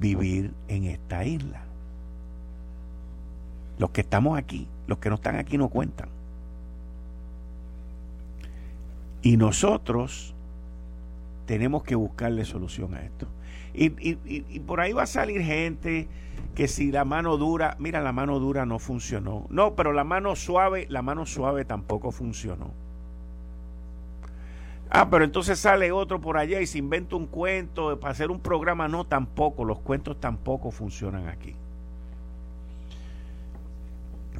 vivir 0.00 0.52
en 0.68 0.84
esta 0.84 1.24
isla. 1.24 1.64
Los 3.78 3.90
que 3.90 4.02
estamos 4.02 4.38
aquí, 4.38 4.68
los 4.86 4.98
que 4.98 5.08
no 5.08 5.16
están 5.16 5.36
aquí 5.36 5.58
no 5.58 5.68
cuentan. 5.68 6.08
Y 9.22 9.36
nosotros 9.36 10.34
tenemos 11.46 11.84
que 11.84 11.94
buscarle 11.94 12.44
solución 12.44 12.94
a 12.94 13.02
esto. 13.02 13.26
Y, 13.74 14.60
por 14.60 14.80
ahí 14.80 14.92
va 14.92 15.04
a 15.04 15.06
salir 15.06 15.40
gente 15.42 16.08
que 16.54 16.68
si 16.68 16.92
la 16.92 17.04
mano 17.04 17.36
dura, 17.38 17.76
mira, 17.78 18.00
la 18.02 18.12
mano 18.12 18.38
dura 18.38 18.66
no 18.66 18.78
funcionó. 18.78 19.46
No, 19.48 19.74
pero 19.74 19.92
la 19.92 20.04
mano 20.04 20.36
suave, 20.36 20.86
la 20.90 21.02
mano 21.02 21.24
suave 21.24 21.64
tampoco 21.64 22.10
funcionó. 22.10 22.70
Ah, 24.90 25.08
pero 25.08 25.24
entonces 25.24 25.58
sale 25.58 25.90
otro 25.90 26.20
por 26.20 26.36
allá 26.36 26.60
y 26.60 26.66
se 26.66 26.76
inventa 26.76 27.16
un 27.16 27.26
cuento 27.26 27.98
para 27.98 28.12
hacer 28.12 28.30
un 28.30 28.40
programa. 28.40 28.88
No, 28.88 29.06
tampoco, 29.06 29.64
los 29.64 29.78
cuentos 29.78 30.20
tampoco 30.20 30.70
funcionan 30.70 31.28
aquí. 31.28 31.56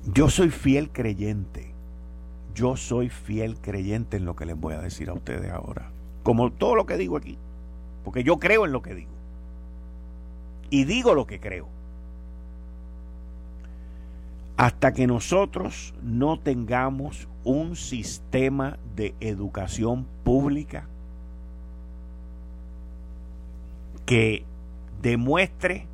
Yo 0.07 0.29
soy 0.29 0.51
fiel 0.51 0.91
creyente. 0.91 1.73
Yo 2.55 2.77
soy 2.77 3.09
fiel 3.09 3.57
creyente 3.59 4.17
en 4.19 4.25
lo 4.25 4.37
que 4.37 4.47
les 4.47 4.59
voy 4.59 4.75
a 4.75 4.81
decir 4.81 5.09
a 5.09 5.15
ustedes 5.15 5.51
ahora 5.51 5.91
como 6.23 6.51
todo 6.51 6.75
lo 6.75 6.87
que 6.87 6.97
digo 6.97 7.17
aquí, 7.17 7.39
porque 8.05 8.23
yo 8.25 8.39
creo 8.39 8.65
en 8.65 8.73
lo 8.73 8.83
que 8.83 8.95
digo. 8.95 9.11
Y 10.71 10.85
digo 10.85 11.15
lo 11.15 11.27
que 11.27 11.41
creo. 11.41 11.69
Hasta 14.57 14.93
que 14.93 15.07
nosotros 15.07 15.95
no 16.03 16.39
tengamos 16.39 17.29
un 17.45 17.75
sistema 17.75 18.79
de 18.95 19.15
educación 19.21 20.07
pública 20.25 20.87
que 24.07 24.45
demuestre 25.01 25.87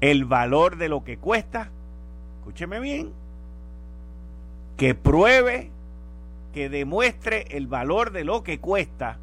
el 0.00 0.24
valor 0.24 0.78
de 0.78 0.88
lo 0.88 1.04
que 1.04 1.16
cuesta, 1.16 1.70
escúcheme 2.40 2.80
bien, 2.80 3.12
que 4.76 4.94
pruebe 4.94 5.70
que 6.54 6.68
demuestre 6.68 7.46
el 7.50 7.66
valor 7.66 8.12
de 8.12 8.24
lo 8.24 8.42
que 8.42 8.58
cuesta, 8.58 9.18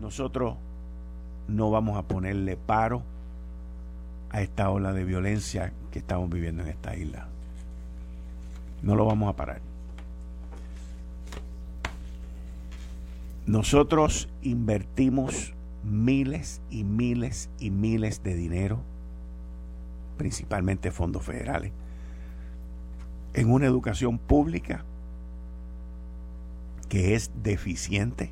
nosotros 0.00 0.56
no 1.48 1.70
vamos 1.70 1.96
a 1.96 2.02
ponerle 2.02 2.56
paro 2.56 3.02
a 4.30 4.42
esta 4.42 4.70
ola 4.70 4.92
de 4.92 5.04
violencia 5.04 5.72
que 5.90 5.98
estamos 5.98 6.30
viviendo 6.30 6.62
en 6.62 6.68
esta 6.68 6.94
isla. 6.94 7.26
No 8.82 8.94
lo 8.96 9.06
vamos 9.06 9.30
a 9.30 9.36
parar. 9.36 9.60
Nosotros 13.46 14.28
invertimos 14.42 15.54
miles 15.84 16.60
y 16.70 16.84
miles 16.84 17.50
y 17.58 17.70
miles 17.70 18.22
de 18.22 18.34
dinero, 18.34 18.80
principalmente 20.16 20.90
fondos 20.90 21.24
federales, 21.24 21.72
en 23.34 23.50
una 23.50 23.66
educación 23.66 24.18
pública 24.18 24.84
que 26.88 27.14
es 27.14 27.30
deficiente, 27.42 28.30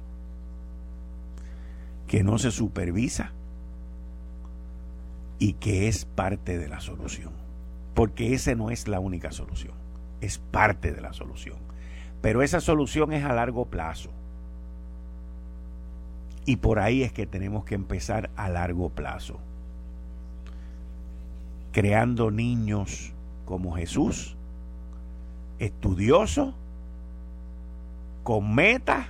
que 2.06 2.22
no 2.22 2.38
se 2.38 2.50
supervisa 2.50 3.32
y 5.38 5.54
que 5.54 5.88
es 5.88 6.04
parte 6.04 6.58
de 6.58 6.68
la 6.68 6.80
solución. 6.80 7.32
Porque 7.94 8.32
esa 8.32 8.54
no 8.54 8.70
es 8.70 8.86
la 8.86 9.00
única 9.00 9.32
solución, 9.32 9.74
es 10.20 10.38
parte 10.38 10.92
de 10.92 11.00
la 11.00 11.12
solución. 11.12 11.56
Pero 12.20 12.42
esa 12.42 12.60
solución 12.60 13.12
es 13.12 13.24
a 13.24 13.32
largo 13.32 13.66
plazo. 13.66 14.10
Y 16.46 16.56
por 16.56 16.78
ahí 16.78 17.02
es 17.02 17.12
que 17.12 17.26
tenemos 17.26 17.64
que 17.64 17.74
empezar 17.74 18.30
a 18.36 18.48
largo 18.48 18.90
plazo. 18.90 19.38
Creando 21.72 22.30
niños 22.30 23.12
como 23.44 23.74
Jesús, 23.74 24.36
estudiosos, 25.62 26.54
con 28.24 28.54
metas, 28.54 29.06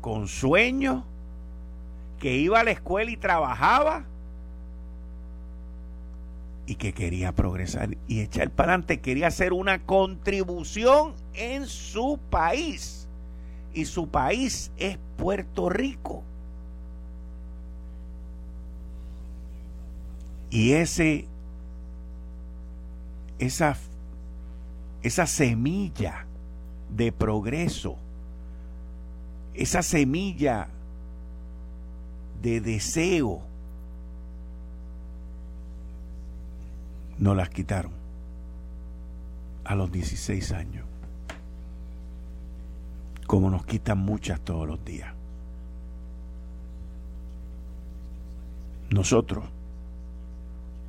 con 0.00 0.28
sueños, 0.28 1.04
que 2.18 2.36
iba 2.36 2.60
a 2.60 2.64
la 2.64 2.70
escuela 2.70 3.10
y 3.10 3.16
trabajaba 3.16 4.04
y 6.66 6.76
que 6.76 6.92
quería 6.92 7.32
progresar 7.32 7.96
y 8.08 8.20
echar 8.20 8.50
para 8.50 8.72
adelante, 8.72 9.00
quería 9.00 9.26
hacer 9.26 9.52
una 9.52 9.80
contribución 9.84 11.14
en 11.34 11.66
su 11.66 12.18
país. 12.30 13.06
Y 13.72 13.84
su 13.84 14.08
país 14.08 14.72
es 14.78 14.98
Puerto 15.16 15.68
Rico. 15.68 16.22
Y 20.50 20.72
ese 20.72 21.26
esa 23.38 23.76
esa 25.02 25.26
semilla 25.26 26.26
de 26.94 27.12
progreso, 27.12 27.96
esa 29.54 29.82
semilla 29.82 30.68
de 32.42 32.60
deseo, 32.60 33.42
nos 37.18 37.36
las 37.36 37.50
quitaron 37.50 37.92
a 39.64 39.74
los 39.74 39.92
16 39.92 40.52
años, 40.52 40.86
como 43.26 43.50
nos 43.50 43.64
quitan 43.66 43.98
muchas 43.98 44.40
todos 44.40 44.66
los 44.66 44.84
días. 44.84 45.14
Nosotros 48.90 49.44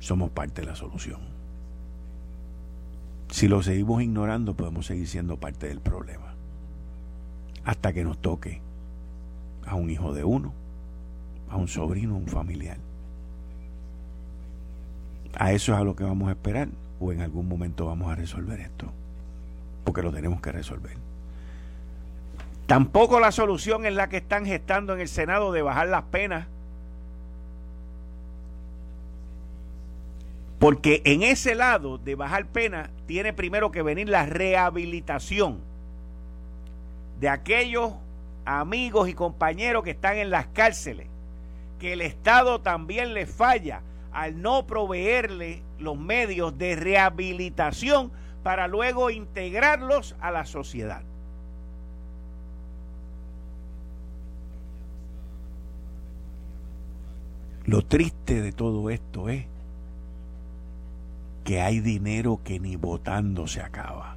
somos 0.00 0.30
parte 0.30 0.62
de 0.62 0.66
la 0.66 0.74
solución. 0.74 1.41
Si 3.32 3.48
lo 3.48 3.62
seguimos 3.62 4.02
ignorando, 4.02 4.54
podemos 4.54 4.84
seguir 4.84 5.08
siendo 5.08 5.38
parte 5.38 5.66
del 5.66 5.80
problema. 5.80 6.34
Hasta 7.64 7.94
que 7.94 8.04
nos 8.04 8.20
toque 8.20 8.60
a 9.66 9.74
un 9.74 9.88
hijo 9.88 10.12
de 10.12 10.22
uno, 10.22 10.52
a 11.48 11.56
un 11.56 11.66
sobrino, 11.66 12.14
a 12.14 12.18
un 12.18 12.26
familiar. 12.26 12.76
A 15.34 15.52
eso 15.52 15.72
es 15.72 15.78
a 15.78 15.82
lo 15.82 15.96
que 15.96 16.04
vamos 16.04 16.28
a 16.28 16.32
esperar 16.32 16.68
o 17.00 17.10
en 17.10 17.22
algún 17.22 17.48
momento 17.48 17.86
vamos 17.86 18.12
a 18.12 18.16
resolver 18.16 18.60
esto. 18.60 18.92
Porque 19.84 20.02
lo 20.02 20.12
tenemos 20.12 20.42
que 20.42 20.52
resolver. 20.52 20.98
Tampoco 22.66 23.18
la 23.18 23.32
solución 23.32 23.86
es 23.86 23.94
la 23.94 24.10
que 24.10 24.18
están 24.18 24.44
gestando 24.44 24.92
en 24.92 25.00
el 25.00 25.08
Senado 25.08 25.52
de 25.52 25.62
bajar 25.62 25.88
las 25.88 26.02
penas. 26.04 26.48
Porque 30.62 31.02
en 31.04 31.24
ese 31.24 31.56
lado 31.56 31.98
de 31.98 32.14
bajar 32.14 32.46
penas 32.46 32.88
tiene 33.06 33.32
primero 33.32 33.72
que 33.72 33.82
venir 33.82 34.08
la 34.08 34.26
rehabilitación 34.26 35.58
de 37.18 37.28
aquellos 37.28 37.94
amigos 38.44 39.08
y 39.08 39.14
compañeros 39.14 39.82
que 39.82 39.90
están 39.90 40.18
en 40.18 40.30
las 40.30 40.46
cárceles, 40.46 41.08
que 41.80 41.94
el 41.94 42.00
Estado 42.00 42.60
también 42.60 43.12
les 43.12 43.28
falla 43.28 43.82
al 44.12 44.40
no 44.40 44.64
proveerle 44.64 45.64
los 45.80 45.98
medios 45.98 46.56
de 46.56 46.76
rehabilitación 46.76 48.12
para 48.44 48.68
luego 48.68 49.10
integrarlos 49.10 50.14
a 50.20 50.30
la 50.30 50.46
sociedad. 50.46 51.02
Lo 57.64 57.82
triste 57.82 58.40
de 58.40 58.52
todo 58.52 58.90
esto 58.90 59.28
es 59.28 59.51
que 61.44 61.60
hay 61.60 61.80
dinero 61.80 62.40
que 62.44 62.60
ni 62.60 62.76
votando 62.76 63.46
se 63.46 63.60
acaba. 63.60 64.16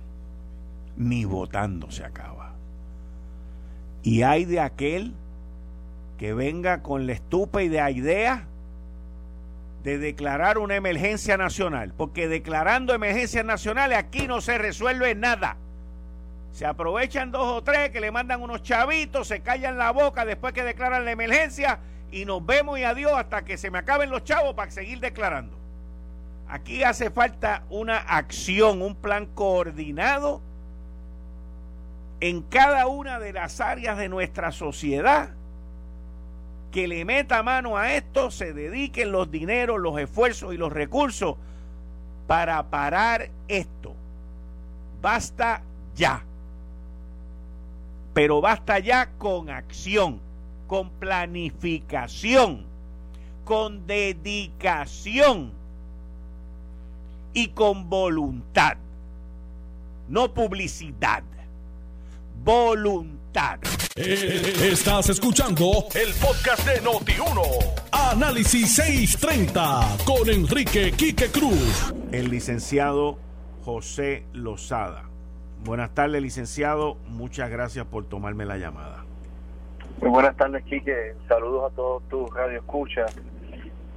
Ni 0.98 1.26
votando 1.26 1.92
se 1.92 2.04
acaba. 2.04 2.54
Y 4.04 4.22
hay 4.22 4.46
de 4.46 4.60
aquel 4.60 5.14
que 6.18 6.34
venga 6.34 6.84
con 6.84 7.08
la 7.08 7.14
estúpida 7.14 7.90
idea 7.92 8.46
de 9.84 9.98
declarar 9.98 10.58
una 10.58 10.76
emergencia 10.76 11.38
nacional, 11.38 11.94
porque 11.96 12.28
declarando 12.28 12.94
emergencias 12.94 13.46
nacionales 13.46 13.98
aquí 13.98 14.28
no 14.28 14.42
se 14.42 14.58
resuelve 14.58 15.14
nada. 15.16 15.58
Se 16.54 16.66
aprovechan 16.66 17.32
dos 17.32 17.46
o 17.46 17.64
tres 17.64 17.90
que 17.90 18.00
le 18.00 18.12
mandan 18.12 18.42
unos 18.42 18.64
chavitos, 18.64 19.28
se 19.28 19.42
callan 19.42 19.78
la 19.78 19.92
boca 19.92 20.26
después 20.26 20.54
que 20.54 20.64
declaran 20.64 21.04
la 21.06 21.12
emergencia 21.12 21.80
y 22.12 22.26
nos 22.26 22.46
vemos 22.46 22.80
y 22.80 22.84
adiós 22.84 23.14
hasta 23.14 23.44
que 23.44 23.58
se 23.58 23.70
me 23.70 23.78
acaben 23.78 24.10
los 24.10 24.24
chavos 24.24 24.56
para 24.56 24.72
seguir 24.72 25.00
declarando. 25.00 25.55
Aquí 26.48 26.84
hace 26.84 27.10
falta 27.10 27.64
una 27.70 27.98
acción, 27.98 28.82
un 28.82 28.96
plan 28.96 29.26
coordinado 29.26 30.42
en 32.20 32.42
cada 32.44 32.88
una 32.88 33.20
de 33.20 33.34
las 33.34 33.60
áreas 33.60 33.98
de 33.98 34.10
nuestra 34.10 34.52
sociedad 34.52 35.30
que 36.72 36.88
le 36.88 37.06
meta 37.06 37.42
mano 37.42 37.78
a 37.78 37.94
esto, 37.94 38.32
se 38.32 38.54
dediquen 38.54 39.12
los 39.12 39.32
dineros, 39.32 39.80
los 39.80 39.98
esfuerzos 40.00 40.54
y 40.54 40.58
los 40.58 40.72
recursos 40.72 41.36
para 42.28 42.62
parar 42.70 43.30
esto. 43.48 43.94
Basta 45.02 45.62
ya. 45.96 46.24
Pero 48.14 48.42
basta 48.42 48.80
ya 48.80 49.10
con 49.18 49.50
acción, 49.50 50.20
con 50.68 50.90
planificación, 50.90 52.66
con 53.46 53.88
dedicación 53.88 55.65
y 57.36 57.50
con 57.50 57.88
voluntad. 57.88 58.78
No 60.08 60.34
publicidad. 60.34 61.24
Voluntad. 62.44 63.60
Eh, 63.96 64.70
estás 64.72 65.10
escuchando 65.10 65.86
el 65.94 66.14
podcast 66.14 66.66
de 66.66 66.82
Noti1. 66.82 67.42
Análisis 67.92 68.76
630 68.76 69.98
con 70.06 70.30
Enrique 70.30 70.94
Quique 70.94 71.30
Cruz. 71.30 71.94
El 72.12 72.30
licenciado 72.30 73.18
José 73.64 74.24
Lozada. 74.32 75.04
Buenas 75.64 75.94
tardes, 75.94 76.22
licenciado. 76.22 76.96
Muchas 77.08 77.50
gracias 77.50 77.86
por 77.86 78.06
tomarme 78.06 78.46
la 78.46 78.58
llamada. 78.58 79.04
Muy 80.00 80.10
buenas 80.10 80.38
tardes, 80.38 80.64
Quique. 80.66 81.16
Saludos 81.28 81.72
a 81.72 81.76
todos 81.76 82.04
tus 82.08 82.34
radioescuchas. 82.34 83.14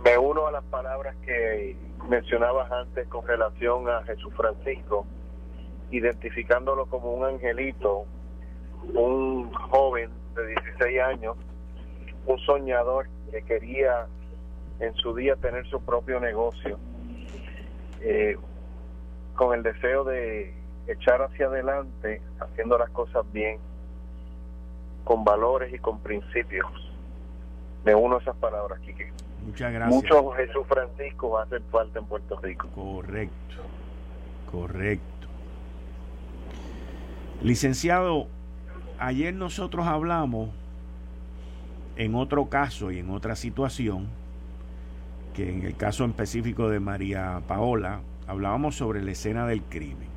Me 0.05 0.17
uno 0.17 0.47
a 0.47 0.53
las 0.53 0.65
palabras 0.65 1.17
que 1.25 1.77
mencionabas 2.09 2.71
antes 2.71 3.07
con 3.09 3.27
relación 3.27 3.89
a 3.89 4.03
Jesús 4.05 4.33
Francisco, 4.35 5.07
identificándolo 5.91 6.87
como 6.87 7.13
un 7.13 7.25
angelito, 7.25 8.05
un 8.95 9.53
joven 9.53 10.11
de 10.37 10.47
16 10.47 11.01
años, 11.01 11.37
un 12.27 12.39
soñador 12.41 13.09
que 13.31 13.43
quería 13.43 14.07
en 14.81 14.95
su 14.95 15.15
día 15.15 15.35
tener 15.37 15.67
su 15.67 15.81
propio 15.81 16.21
negocio, 16.21 16.79
eh, 18.01 18.37
con 19.35 19.55
el 19.55 19.63
deseo 19.63 20.05
de 20.05 20.55
echar 20.87 21.23
hacia 21.23 21.47
adelante, 21.47 22.23
haciendo 22.41 22.79
las 22.79 22.91
cosas 22.91 23.25
bien, 23.33 23.59
con 25.05 25.25
valores 25.25 25.73
y 25.73 25.79
con 25.79 25.99
principios. 26.01 26.67
Me 27.85 27.95
uno 27.95 28.17
a 28.17 28.21
esas 28.21 28.37
palabras, 28.37 28.79
Quique. 28.81 29.11
Muchas 29.47 29.73
gracias. 29.73 30.03
Muchos 30.03 30.37
Jesús 30.37 30.67
Francisco 30.67 31.39
hacen 31.39 31.63
falta 31.71 31.99
en 31.99 32.05
Puerto 32.07 32.41
Rico. 32.41 32.69
Correcto, 32.75 33.57
correcto. 34.51 35.29
Licenciado, 37.43 38.27
ayer 38.99 39.35
nosotros 39.35 39.87
hablamos 39.87 40.51
en 41.97 42.15
otro 42.15 42.47
caso 42.47 42.91
y 42.93 42.99
en 43.01 43.11
otra 43.11 43.37
situación, 43.37 44.07
que 45.35 45.51
en 45.51 45.65
el 45.65 45.77
caso 45.77 46.05
específico 46.05 46.69
de 46.69 46.81
María 46.81 47.43
Paola, 47.47 48.01
hablábamos 48.27 48.77
sobre 48.77 49.03
la 49.03 49.13
escena 49.13 49.47
del 49.47 49.63
crimen. 49.63 50.09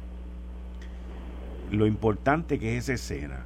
Lo 1.71 1.87
importante 1.87 2.59
que 2.59 2.75
es 2.75 2.89
esa 2.89 2.93
escena 2.93 3.45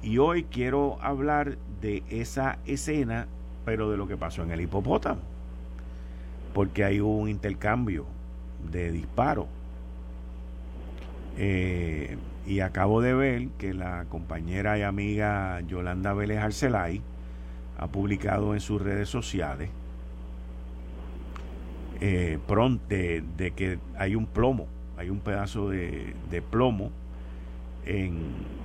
Y 0.00 0.18
hoy 0.18 0.44
quiero 0.44 0.98
hablar 1.00 1.58
de 1.80 2.04
esa 2.08 2.58
escena, 2.64 3.26
pero 3.66 3.90
de 3.90 3.98
lo 3.98 4.06
que 4.06 4.16
pasó 4.16 4.44
en 4.44 4.52
el 4.52 4.62
hipopótamo. 4.62 5.20
Porque 6.54 6.84
hay 6.84 7.00
un 7.00 7.28
intercambio 7.28 8.06
de 8.70 8.92
disparos. 8.92 9.46
Eh, 11.36 12.16
y 12.46 12.60
acabo 12.60 13.02
de 13.02 13.12
ver 13.12 13.48
que 13.58 13.74
la 13.74 14.06
compañera 14.08 14.78
y 14.78 14.82
amiga 14.82 15.60
Yolanda 15.62 16.14
Vélez 16.14 16.38
Arcelay 16.38 17.02
ha 17.76 17.88
publicado 17.88 18.54
en 18.54 18.60
sus 18.60 18.80
redes 18.80 19.08
sociales 19.08 19.68
eh, 22.00 22.38
pronto 22.46 22.84
de, 22.88 23.52
que 23.56 23.78
hay 23.98 24.14
un 24.14 24.26
plomo, 24.26 24.66
hay 24.96 25.10
un 25.10 25.18
pedazo 25.18 25.70
de, 25.70 26.14
plomo 26.50 26.90
en, 27.84 28.22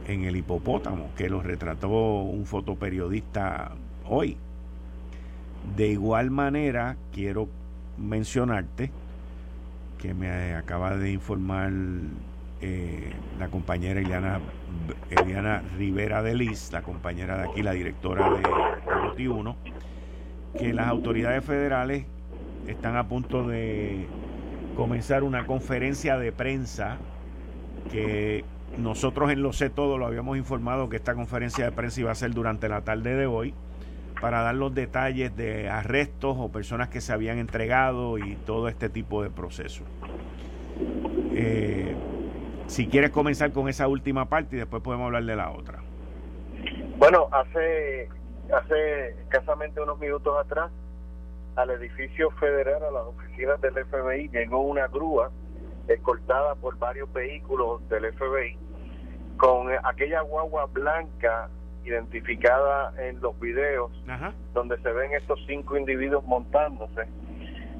en, 0.07 0.25
el 0.25 0.35
hipopótamo 0.35 1.09
que 1.17 1.29
lo 1.29 1.41
retrató 1.41 1.89
un 1.89 2.45
fotoperiodista 2.45 3.71
hoy. 4.05 4.37
De 5.75 5.87
igual 5.87 6.31
manera, 6.31 6.97
quiero 7.13 7.47
mencionarte 7.97 8.91
que 9.99 10.13
me 10.13 10.55
acaba 10.55 10.97
de 10.97 11.11
informar 11.11 11.71
eh, 12.61 13.11
la 13.39 13.47
compañera 13.47 13.99
Eliana, 13.99 14.39
Eliana 15.09 15.61
Rivera 15.77 16.23
de 16.23 16.35
Liz, 16.35 16.71
la 16.71 16.81
compañera 16.81 17.37
de 17.37 17.49
aquí, 17.49 17.61
la 17.61 17.71
directora 17.73 18.29
de, 18.29 19.23
de 19.23 19.29
1 19.29 19.55
que 20.57 20.73
las 20.73 20.87
autoridades 20.87 21.43
federales 21.45 22.05
están 22.67 22.97
a 22.97 23.07
punto 23.07 23.47
de 23.47 24.07
comenzar 24.75 25.23
una 25.23 25.45
conferencia 25.45 26.17
de 26.17 26.31
prensa 26.31 26.97
que 27.91 28.43
nosotros 28.77 29.31
en 29.31 29.41
Lo 29.41 29.53
Sé 29.53 29.69
Todo 29.69 29.97
lo 29.97 30.05
habíamos 30.05 30.37
informado 30.37 30.89
que 30.89 30.97
esta 30.97 31.13
conferencia 31.13 31.65
de 31.65 31.71
prensa 31.71 32.01
iba 32.01 32.11
a 32.11 32.15
ser 32.15 32.31
durante 32.31 32.69
la 32.69 32.81
tarde 32.81 33.15
de 33.15 33.25
hoy 33.25 33.53
para 34.21 34.41
dar 34.41 34.55
los 34.55 34.73
detalles 34.73 35.35
de 35.35 35.67
arrestos 35.67 36.37
o 36.39 36.51
personas 36.51 36.89
que 36.89 37.01
se 37.01 37.11
habían 37.11 37.39
entregado 37.39 38.17
y 38.19 38.35
todo 38.35 38.67
este 38.67 38.87
tipo 38.87 39.23
de 39.23 39.31
procesos. 39.31 39.87
Eh, 41.33 41.95
si 42.67 42.87
quieres 42.87 43.09
comenzar 43.09 43.51
con 43.51 43.67
esa 43.67 43.87
última 43.87 44.29
parte 44.29 44.55
y 44.55 44.59
después 44.59 44.83
podemos 44.83 45.07
hablar 45.07 45.23
de 45.23 45.35
la 45.35 45.51
otra. 45.51 45.79
Bueno, 46.97 47.27
hace, 47.31 48.07
hace 48.53 49.09
escasamente 49.23 49.81
unos 49.81 49.99
minutos 49.99 50.37
atrás, 50.39 50.71
al 51.55 51.71
edificio 51.71 52.29
federal, 52.31 52.83
a 52.83 52.91
las 52.91 53.03
oficinas 53.03 53.59
del 53.59 53.73
FBI, 53.73 54.29
llegó 54.29 54.61
una 54.61 54.87
grúa 54.87 55.31
escoltada 55.87 56.55
por 56.55 56.77
varios 56.77 57.11
vehículos 57.11 57.87
del 57.89 58.13
FBI 58.13 58.57
con 59.37 59.67
aquella 59.83 60.21
guagua 60.21 60.67
blanca 60.67 61.49
identificada 61.85 62.93
en 63.01 63.19
los 63.21 63.39
videos 63.39 63.91
donde 64.53 64.77
se 64.81 64.91
ven 64.91 65.13
estos 65.13 65.39
cinco 65.47 65.77
individuos 65.77 66.23
montándose. 66.25 67.07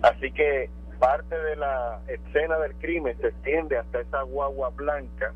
Así 0.01 0.31
que 0.31 0.69
parte 0.99 1.35
de 1.35 1.55
la 1.55 1.99
escena 2.07 2.57
del 2.59 2.75
crimen 2.75 3.17
se 3.19 3.27
extiende 3.27 3.77
hasta 3.77 4.01
esa 4.01 4.21
guagua 4.21 4.69
blanca, 4.69 5.33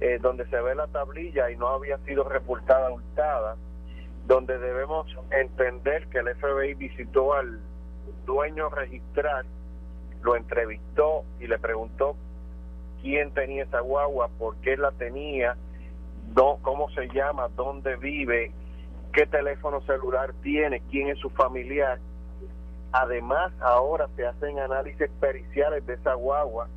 eh, 0.00 0.18
donde 0.20 0.46
se 0.46 0.60
ve 0.60 0.74
la 0.74 0.86
tablilla 0.86 1.50
y 1.50 1.56
no 1.56 1.68
había 1.68 1.98
sido 1.98 2.24
reportada 2.24 2.90
hurtada, 2.90 3.56
donde 4.26 4.58
debemos 4.58 5.06
entender 5.30 6.06
que 6.08 6.18
el 6.18 6.34
FBI 6.36 6.74
visitó 6.74 7.34
al 7.34 7.60
dueño 8.26 8.68
registral, 8.68 9.46
lo 10.22 10.36
entrevistó 10.36 11.24
y 11.40 11.46
le 11.46 11.58
preguntó 11.58 12.16
quién 13.00 13.32
tenía 13.32 13.64
esa 13.64 13.80
guagua, 13.80 14.28
por 14.38 14.56
qué 14.56 14.76
la 14.76 14.90
tenía, 14.92 15.56
cómo 16.62 16.90
se 16.90 17.08
llama, 17.08 17.48
dónde 17.56 17.96
vive, 17.96 18.52
qué 19.12 19.26
teléfono 19.26 19.80
celular 19.82 20.32
tiene, 20.42 20.80
quién 20.90 21.08
es 21.08 21.18
su 21.18 21.30
familiar 21.30 21.98
Además, 22.92 23.52
ahora 23.60 24.08
se 24.16 24.26
hacen 24.26 24.58
análisis 24.58 25.10
periciales 25.20 25.84
de 25.86 25.94
esa 25.94 26.14
guagua, 26.14 26.68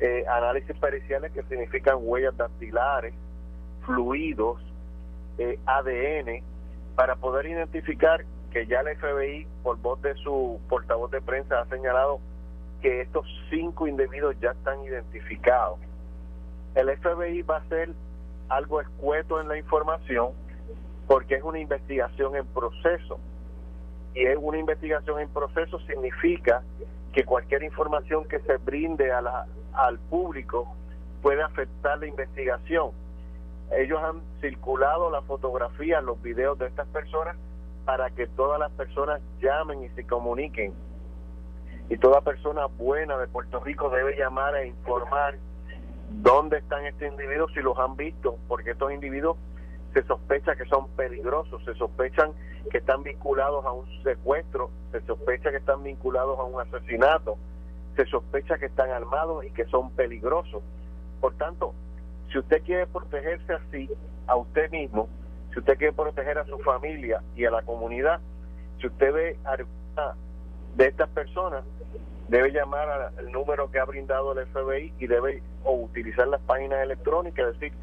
eh, 0.00 0.24
análisis 0.26 0.76
periciales 0.78 1.30
que 1.32 1.42
significan 1.42 1.98
huellas 2.00 2.36
dactilares, 2.36 3.14
fluidos, 3.84 4.62
eh, 5.38 5.58
ADN, 5.66 6.42
para 6.96 7.16
poder 7.16 7.46
identificar 7.46 8.24
que 8.50 8.66
ya 8.66 8.80
el 8.80 8.96
FBI, 8.96 9.46
por 9.62 9.78
voz 9.78 10.00
de 10.02 10.14
su 10.14 10.58
portavoz 10.68 11.10
de 11.10 11.20
prensa, 11.20 11.60
ha 11.60 11.66
señalado 11.66 12.20
que 12.80 13.02
estos 13.02 13.26
cinco 13.50 13.86
individuos 13.86 14.34
ya 14.40 14.52
están 14.52 14.82
identificados. 14.84 15.78
El 16.74 16.88
FBI 16.96 17.42
va 17.42 17.56
a 17.56 17.60
hacer 17.60 17.90
algo 18.56 18.80
escueto 18.80 19.40
en 19.40 19.48
la 19.48 19.56
información 19.56 20.30
porque 21.06 21.36
es 21.36 21.42
una 21.42 21.58
investigación 21.58 22.36
en 22.36 22.46
proceso 22.46 23.18
y 24.14 24.24
es 24.24 24.36
una 24.40 24.58
investigación 24.58 25.20
en 25.20 25.28
proceso 25.28 25.78
significa 25.80 26.62
que 27.12 27.24
cualquier 27.24 27.62
información 27.62 28.24
que 28.26 28.40
se 28.40 28.56
brinde 28.58 29.10
a 29.10 29.22
la, 29.22 29.46
al 29.72 29.98
público 29.98 30.74
puede 31.22 31.42
afectar 31.42 31.98
la 31.98 32.06
investigación. 32.06 32.90
Ellos 33.70 34.00
han 34.02 34.20
circulado 34.40 35.10
la 35.10 35.22
fotografía, 35.22 36.00
los 36.00 36.20
videos 36.20 36.58
de 36.58 36.66
estas 36.66 36.86
personas 36.88 37.36
para 37.84 38.10
que 38.10 38.26
todas 38.26 38.60
las 38.60 38.70
personas 38.72 39.20
llamen 39.40 39.82
y 39.82 39.88
se 39.90 40.06
comuniquen. 40.06 40.74
Y 41.88 41.96
toda 41.96 42.20
persona 42.20 42.66
buena 42.66 43.18
de 43.18 43.28
Puerto 43.28 43.60
Rico 43.60 43.90
debe 43.90 44.16
llamar 44.16 44.56
e 44.56 44.68
informar 44.68 45.36
dónde 46.14 46.58
están 46.58 46.84
estos 46.86 47.08
individuos 47.08 47.52
si 47.54 47.60
los 47.60 47.78
han 47.78 47.96
visto, 47.96 48.38
porque 48.48 48.72
estos 48.72 48.92
individuos 48.92 49.36
se 49.92 50.02
sospecha 50.04 50.56
que 50.56 50.64
son 50.66 50.88
peligrosos, 50.90 51.62
se 51.64 51.74
sospechan 51.74 52.32
que 52.70 52.78
están 52.78 53.02
vinculados 53.02 53.64
a 53.64 53.72
un 53.72 53.86
secuestro, 54.02 54.70
se 54.90 55.00
sospecha 55.02 55.50
que 55.50 55.58
están 55.58 55.82
vinculados 55.82 56.38
a 56.38 56.44
un 56.44 56.60
asesinato, 56.60 57.36
se 57.96 58.06
sospecha 58.06 58.58
que 58.58 58.66
están 58.66 58.90
armados 58.90 59.44
y 59.44 59.50
que 59.50 59.64
son 59.66 59.90
peligrosos. 59.90 60.62
Por 61.20 61.34
tanto, 61.34 61.74
si 62.30 62.38
usted 62.38 62.62
quiere 62.62 62.86
protegerse 62.86 63.52
así, 63.52 63.90
a 64.26 64.36
usted 64.36 64.70
mismo, 64.70 65.08
si 65.52 65.58
usted 65.58 65.76
quiere 65.76 65.92
proteger 65.92 66.38
a 66.38 66.46
su 66.46 66.58
familia 66.60 67.22
y 67.36 67.44
a 67.44 67.50
la 67.50 67.62
comunidad, 67.62 68.20
si 68.80 68.86
usted 68.86 69.12
ve 69.12 69.38
a 69.44 69.56
de 70.74 70.86
estas 70.86 71.08
personas, 71.10 71.64
debe 72.28 72.50
llamar 72.50 73.12
al 73.16 73.32
número 73.32 73.70
que 73.70 73.78
ha 73.78 73.84
brindado 73.84 74.32
el 74.32 74.46
FBI 74.46 74.94
y 74.98 75.06
debe 75.06 75.42
o 75.64 75.74
utilizar 75.74 76.26
las 76.28 76.40
páginas 76.42 76.82
electrónicas, 76.82 77.54
es 77.54 77.60
decir, 77.60 77.78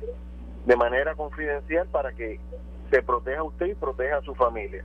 de 0.65 0.75
manera 0.75 1.15
confidencial 1.15 1.87
para 1.87 2.11
que 2.13 2.39
se 2.89 3.01
proteja 3.01 3.39
a 3.39 3.43
usted 3.43 3.67
y 3.67 3.75
proteja 3.75 4.17
a 4.17 4.21
su 4.21 4.33
familia. 4.35 4.83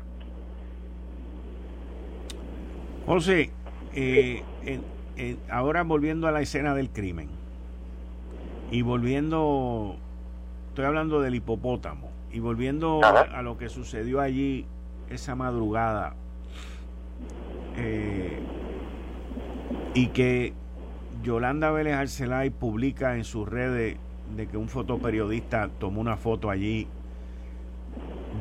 José, 3.07 3.51
eh, 3.95 4.43
ahora 5.51 5.83
volviendo 5.83 6.27
a 6.27 6.33
la 6.33 6.41
escena 6.41 6.75
del 6.75 6.91
crimen 6.91 7.29
y 8.71 8.83
volviendo, 8.83 9.97
estoy 10.69 10.87
hablando 10.87 11.21
del 11.21 11.35
hipopótamo 11.35 12.11
y 12.33 12.41
volviendo 12.41 13.01
a, 13.05 13.43
lo 13.43 13.59
que 13.59 13.69
sucedió 13.69 14.21
allí 14.21 14.67
esa 15.11 15.35
madrugada 15.35 16.15
eh, 17.77 18.41
y 19.95 20.09
que 20.09 20.53
Yolanda 21.23 21.71
Vélez 21.71 21.95
Arcelay 21.95 22.51
publica 22.51 23.17
en 23.17 23.25
sus 23.25 23.49
redes 23.49 23.97
de 24.37 24.47
que 24.47 24.57
un 24.57 24.69
fotoperiodista 24.69 25.71
tomó 25.79 26.01
una 26.01 26.17
foto 26.17 26.51
allí 26.51 26.89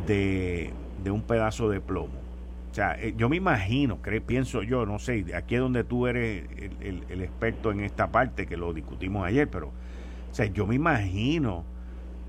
de, 0.08 0.74
un 1.06 1.22
pedazo 1.22 1.70
de 1.70 1.82
plomo. 1.82 2.24
O 2.72 2.74
sea, 2.76 2.96
eh, 3.00 3.14
yo 3.16 3.30
me 3.30 3.36
imagino, 3.36 4.00
pienso 4.26 4.64
yo, 4.64 4.86
no 4.86 4.98
sé, 4.98 5.26
aquí 5.36 5.56
es 5.56 5.62
donde 5.62 5.84
tú 5.84 6.08
eres 6.08 6.46
el, 6.82 7.22
experto 7.22 7.72
en 7.72 7.82
esta 7.82 8.12
parte, 8.12 8.48
que 8.48 8.58
lo 8.58 8.74
discutimos 8.74 9.26
ayer, 9.26 9.48
pero, 9.48 9.68
o 9.68 10.34
sea, 10.34 10.48
yo 10.48 10.66
me 10.66 10.76
imagino 10.76 11.64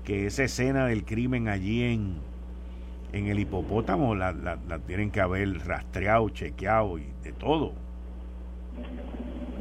que 0.03 0.27
esa 0.27 0.43
escena 0.43 0.85
del 0.85 1.03
crimen 1.03 1.47
allí 1.47 1.81
en, 1.81 2.17
en 3.11 3.25
el 3.25 3.39
hipopótamo 3.39 4.13
la, 4.13 4.33
la 4.33 4.79
tienen 4.85 5.09
que 5.09 5.19
haber 5.19 5.65
rastreado, 5.65 6.29
chequeado 6.29 6.99
y 6.99 7.07
de 7.23 7.31
todo. 7.31 7.84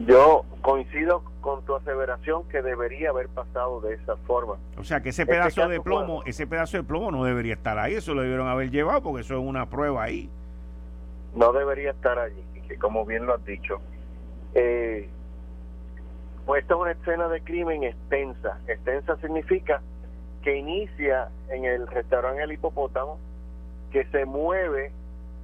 Yo 0.07 0.44
coincido 0.61 1.22
con 1.40 1.64
tu 1.64 1.77
aseveración 1.77 2.48
que 2.48 2.62
debería 2.62 3.11
haber 3.11 3.29
pasado 3.29 3.81
de 3.81 3.94
esa 3.94 4.16
forma. 4.16 4.57
O 4.79 4.85
sea 4.85 5.00
que 5.00 5.11
ese 5.11 5.22
este 5.22 5.35
pedazo 5.35 5.68
de 5.68 5.81
plomo, 5.81 6.22
ese 6.27 6.46
pedazo 6.46 6.79
de 6.79 6.83
plomo 6.83 7.11
no 7.11 7.24
debería 7.24 7.55
estar 7.55 7.79
ahí, 7.79 7.94
eso 7.94 8.14
lo 8.14 8.22
debieron 8.22 8.48
haber 8.48 8.70
llevado 8.70 9.03
porque 9.03 9.20
eso 9.20 9.35
es 9.35 9.40
una 9.40 9.68
prueba 9.68 10.03
ahí. 10.03 10.29
No 11.35 11.53
debería 11.53 11.90
estar 11.90 12.18
allí, 12.18 12.42
que 12.66 12.79
como 12.79 13.05
bien 13.05 13.27
lo 13.27 13.35
has 13.35 13.44
dicho. 13.44 13.81
Eh, 14.55 15.09
pues 16.46 16.62
esta 16.62 16.74
es 16.74 16.81
una 16.81 16.90
escena 16.92 17.29
de 17.29 17.40
crimen 17.42 17.85
extensa. 17.85 18.59
Extensa 18.66 19.16
significa 19.16 19.81
que 20.42 20.57
inicia 20.57 21.29
en 21.48 21.64
el 21.64 21.87
restaurante 21.87 22.42
El 22.42 22.53
Hipopótamo, 22.53 23.18
que 23.90 24.05
se 24.07 24.27
mueve 24.27 24.92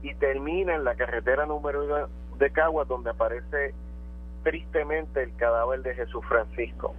y 0.02 0.14
termina 0.14 0.74
en 0.74 0.84
la 0.84 0.94
carretera 0.94 1.46
número 1.46 2.08
de 2.40 2.50
Caguas, 2.50 2.88
donde 2.88 3.10
aparece 3.10 3.74
tristemente 4.42 5.22
el 5.22 5.36
cadáver 5.36 5.82
de 5.82 5.94
Jesús 5.94 6.24
Francisco. 6.26 6.94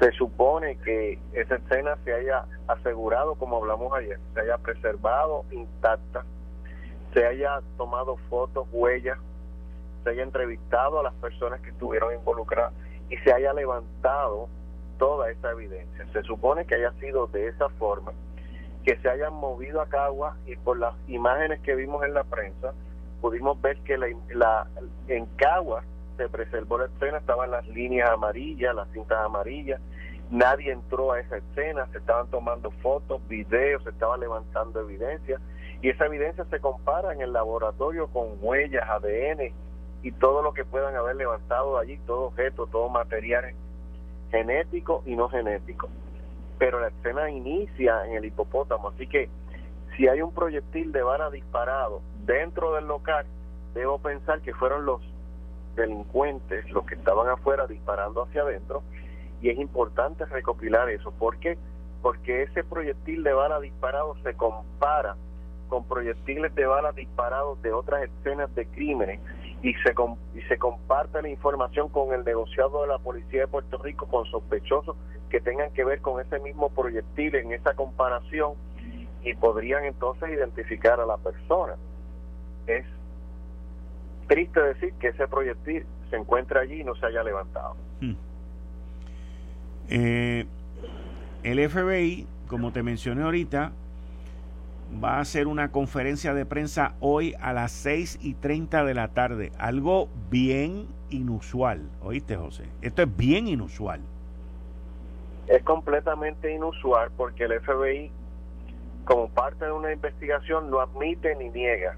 se 0.00 0.10
supone 0.12 0.76
que 0.78 1.20
esa 1.32 1.54
escena 1.54 1.96
se 2.04 2.12
haya 2.12 2.44
asegurado, 2.66 3.36
como 3.36 3.58
hablamos 3.58 3.94
ayer, 3.94 4.18
se 4.34 4.40
haya 4.40 4.58
preservado 4.58 5.44
intacta, 5.52 6.24
se 7.14 7.24
haya 7.24 7.60
tomado 7.76 8.16
fotos, 8.28 8.66
huellas, 8.72 9.18
se 10.02 10.10
haya 10.10 10.24
entrevistado 10.24 10.98
a 10.98 11.04
las 11.04 11.14
personas 11.14 11.60
que 11.60 11.70
estuvieron 11.70 12.12
involucradas 12.12 12.72
y 13.08 13.16
se 13.18 13.32
haya 13.32 13.52
levantado 13.52 14.48
toda 14.98 15.30
esa 15.30 15.52
evidencia. 15.52 16.06
Se 16.12 16.22
supone 16.24 16.66
que 16.66 16.74
haya 16.74 16.90
sido 16.94 17.28
de 17.28 17.46
esa 17.46 17.68
forma, 17.68 18.12
que 18.84 18.96
se 18.96 19.08
hayan 19.08 19.32
movido 19.32 19.80
a 19.80 19.86
Cagua 19.86 20.36
y 20.44 20.56
por 20.56 20.76
las 20.76 20.94
imágenes 21.06 21.60
que 21.60 21.76
vimos 21.76 22.04
en 22.04 22.14
la 22.14 22.24
prensa, 22.24 22.74
pudimos 23.24 23.58
ver 23.62 23.78
que 23.84 23.96
la, 23.96 24.66
en 25.08 25.24
Cagua 25.36 25.82
se 26.18 26.28
preservó 26.28 26.76
la 26.76 26.84
escena, 26.84 27.16
estaban 27.16 27.50
las 27.50 27.66
líneas 27.68 28.10
amarillas, 28.10 28.74
las 28.74 28.86
cintas 28.90 29.16
amarillas, 29.24 29.80
nadie 30.30 30.72
entró 30.72 31.12
a 31.12 31.20
esa 31.20 31.38
escena, 31.38 31.86
se 31.90 31.96
estaban 31.96 32.26
tomando 32.26 32.70
fotos, 32.82 33.26
videos, 33.26 33.82
se 33.82 33.88
estaba 33.88 34.18
levantando 34.18 34.80
evidencia 34.80 35.40
y 35.80 35.88
esa 35.88 36.04
evidencia 36.04 36.44
se 36.50 36.60
compara 36.60 37.14
en 37.14 37.22
el 37.22 37.32
laboratorio 37.32 38.08
con 38.08 38.26
huellas, 38.42 38.86
ADN 38.90 39.54
y 40.02 40.12
todo 40.12 40.42
lo 40.42 40.52
que 40.52 40.66
puedan 40.66 40.94
haber 40.94 41.16
levantado 41.16 41.78
allí, 41.78 41.96
todo 42.06 42.24
objeto, 42.26 42.66
todo 42.66 42.90
material 42.90 43.54
genético 44.30 45.02
y 45.06 45.16
no 45.16 45.30
genético. 45.30 45.88
Pero 46.58 46.78
la 46.78 46.88
escena 46.88 47.30
inicia 47.30 48.04
en 48.04 48.16
el 48.16 48.26
hipopótamo, 48.26 48.90
así 48.90 49.06
que 49.06 49.30
si 49.96 50.08
hay 50.08 50.20
un 50.20 50.34
proyectil 50.34 50.92
de 50.92 51.02
bala 51.02 51.30
disparado 51.30 52.02
dentro 52.26 52.74
del 52.74 52.86
local, 52.86 53.26
debo 53.74 53.98
pensar 53.98 54.40
que 54.40 54.54
fueron 54.54 54.86
los 54.86 55.00
delincuentes 55.74 56.70
los 56.70 56.86
que 56.86 56.94
estaban 56.94 57.28
afuera 57.28 57.66
disparando 57.66 58.22
hacia 58.22 58.42
adentro 58.42 58.82
y 59.40 59.50
es 59.50 59.58
importante 59.58 60.24
recopilar 60.24 60.88
eso. 60.88 61.10
¿Por 61.12 61.38
qué? 61.38 61.58
Porque 62.02 62.42
ese 62.42 62.64
proyectil 62.64 63.22
de 63.22 63.32
bala 63.32 63.60
disparado 63.60 64.16
se 64.22 64.34
compara 64.34 65.16
con 65.68 65.84
proyectiles 65.84 66.54
de 66.54 66.66
bala 66.66 66.92
disparados 66.92 67.60
de 67.62 67.72
otras 67.72 68.04
escenas 68.04 68.54
de 68.54 68.66
crímenes 68.66 69.20
y 69.62 69.74
se, 69.74 69.94
y 70.34 70.42
se 70.42 70.58
comparte 70.58 71.22
la 71.22 71.28
información 71.28 71.88
con 71.88 72.12
el 72.12 72.24
negociado 72.24 72.82
de 72.82 72.88
la 72.88 72.98
Policía 72.98 73.40
de 73.40 73.48
Puerto 73.48 73.78
Rico 73.78 74.06
con 74.06 74.26
sospechosos 74.26 74.96
que 75.30 75.40
tengan 75.40 75.72
que 75.72 75.84
ver 75.84 76.00
con 76.00 76.20
ese 76.20 76.38
mismo 76.38 76.68
proyectil 76.68 77.34
en 77.34 77.52
esa 77.52 77.74
comparación 77.74 78.52
y 79.24 79.34
podrían 79.34 79.84
entonces 79.84 80.30
identificar 80.30 81.00
a 81.00 81.06
la 81.06 81.16
persona. 81.16 81.76
Es 82.66 82.84
triste 84.28 84.60
decir 84.60 84.94
que 84.94 85.08
ese 85.08 85.28
proyectil 85.28 85.84
se 86.10 86.16
encuentra 86.16 86.60
allí 86.60 86.80
y 86.80 86.84
no 86.84 86.94
se 86.96 87.06
haya 87.06 87.22
levantado. 87.22 87.76
Hmm. 88.00 88.14
Eh, 89.88 90.46
el 91.42 91.68
FBI, 91.68 92.26
como 92.48 92.72
te 92.72 92.82
mencioné 92.82 93.22
ahorita, 93.22 93.72
va 95.02 95.16
a 95.16 95.20
hacer 95.20 95.46
una 95.46 95.70
conferencia 95.70 96.34
de 96.34 96.46
prensa 96.46 96.94
hoy 97.00 97.34
a 97.40 97.52
las 97.52 97.72
6 97.72 98.18
y 98.22 98.34
30 98.34 98.84
de 98.84 98.94
la 98.94 99.08
tarde. 99.08 99.52
Algo 99.58 100.08
bien 100.30 100.86
inusual. 101.10 101.88
¿Oíste, 102.02 102.36
José? 102.36 102.64
Esto 102.82 103.02
es 103.02 103.16
bien 103.16 103.48
inusual. 103.48 104.00
Es 105.46 105.62
completamente 105.62 106.52
inusual 106.52 107.10
porque 107.16 107.44
el 107.44 107.60
FBI, 107.60 108.10
como 109.04 109.28
parte 109.28 109.66
de 109.66 109.72
una 109.72 109.92
investigación, 109.92 110.70
no 110.70 110.80
admite 110.80 111.34
ni 111.36 111.50
niega. 111.50 111.96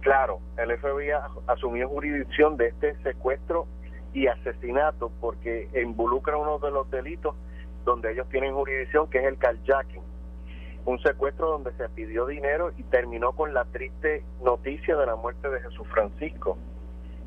Claro, 0.00 0.40
el 0.56 0.76
FBI 0.78 1.10
asumió 1.46 1.88
jurisdicción 1.88 2.56
de 2.56 2.68
este 2.68 2.96
secuestro 3.02 3.66
y 4.12 4.26
asesinato 4.26 5.10
porque 5.20 5.68
involucra 5.82 6.36
uno 6.36 6.58
de 6.58 6.70
los 6.70 6.90
delitos 6.90 7.34
donde 7.84 8.12
ellos 8.12 8.28
tienen 8.28 8.54
jurisdicción, 8.54 9.08
que 9.10 9.18
es 9.18 9.24
el 9.24 9.38
carjacking 9.38 10.02
un 10.88 10.98
secuestro 11.00 11.50
donde 11.50 11.72
se 11.72 11.86
pidió 11.90 12.24
dinero 12.24 12.72
y 12.78 12.82
terminó 12.84 13.32
con 13.32 13.52
la 13.52 13.66
triste 13.66 14.24
noticia 14.42 14.96
de 14.96 15.04
la 15.04 15.16
muerte 15.16 15.50
de 15.50 15.60
Jesús 15.60 15.86
Francisco. 15.88 16.56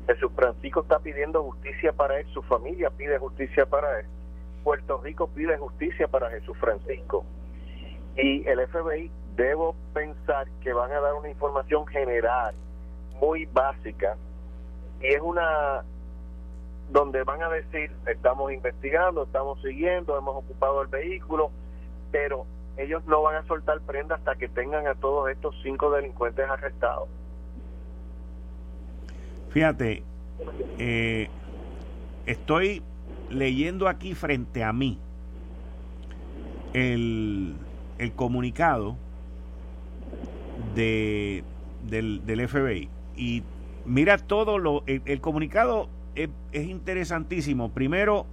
Jesús 0.08 0.32
Francisco 0.34 0.80
está 0.80 0.98
pidiendo 0.98 1.44
justicia 1.44 1.92
para 1.92 2.18
él, 2.18 2.26
su 2.34 2.42
familia 2.42 2.90
pide 2.90 3.18
justicia 3.18 3.64
para 3.66 4.00
él, 4.00 4.06
Puerto 4.64 5.00
Rico 5.00 5.28
pide 5.28 5.56
justicia 5.58 6.08
para 6.08 6.28
Jesús 6.30 6.56
Francisco. 6.58 7.24
Y 8.16 8.44
el 8.48 8.66
FBI 8.66 9.12
debo 9.36 9.74
pensar 9.92 10.48
que 10.62 10.72
van 10.72 10.92
a 10.92 11.00
dar 11.00 11.14
una 11.14 11.28
información 11.28 11.86
general, 11.86 12.54
muy 13.20 13.46
básica, 13.46 14.16
y 15.00 15.06
es 15.06 15.20
una 15.20 15.84
donde 16.90 17.22
van 17.24 17.42
a 17.42 17.48
decir, 17.48 17.90
estamos 18.06 18.52
investigando, 18.52 19.24
estamos 19.24 19.60
siguiendo, 19.62 20.18
hemos 20.18 20.36
ocupado 20.36 20.82
el 20.82 20.88
vehículo, 20.88 21.50
pero 22.10 22.44
ellos 22.76 23.04
no 23.06 23.22
van 23.22 23.36
a 23.36 23.46
soltar 23.46 23.80
prenda 23.80 24.16
hasta 24.16 24.34
que 24.34 24.48
tengan 24.48 24.86
a 24.86 24.94
todos 24.94 25.30
estos 25.30 25.54
cinco 25.62 25.90
delincuentes 25.90 26.48
arrestados. 26.48 27.08
Fíjate, 29.50 30.02
eh, 30.78 31.28
estoy 32.26 32.82
leyendo 33.30 33.88
aquí 33.88 34.14
frente 34.14 34.64
a 34.64 34.72
mí 34.72 34.98
el, 36.74 37.56
el 37.98 38.12
comunicado 38.12 38.96
de, 40.74 41.44
del, 41.88 42.24
del, 42.26 42.48
FBI 42.48 42.88
y 43.16 43.42
mira 43.84 44.18
todo 44.18 44.58
lo, 44.58 44.84
el, 44.86 45.20
comunicado 45.20 45.88
es, 46.14 46.28
es 46.52 46.66
interesantísimo. 46.66 47.70
Primero, 47.70 48.26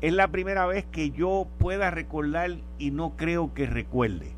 es 0.00 0.12
la 0.12 0.28
primera 0.28 0.66
vez 0.66 0.84
que 0.86 1.10
yo 1.10 1.46
pueda 1.58 1.90
recordar 1.90 2.50
y 2.78 2.90
no 2.90 3.16
creo 3.16 3.52
que 3.54 3.66
recuerde 3.66 4.32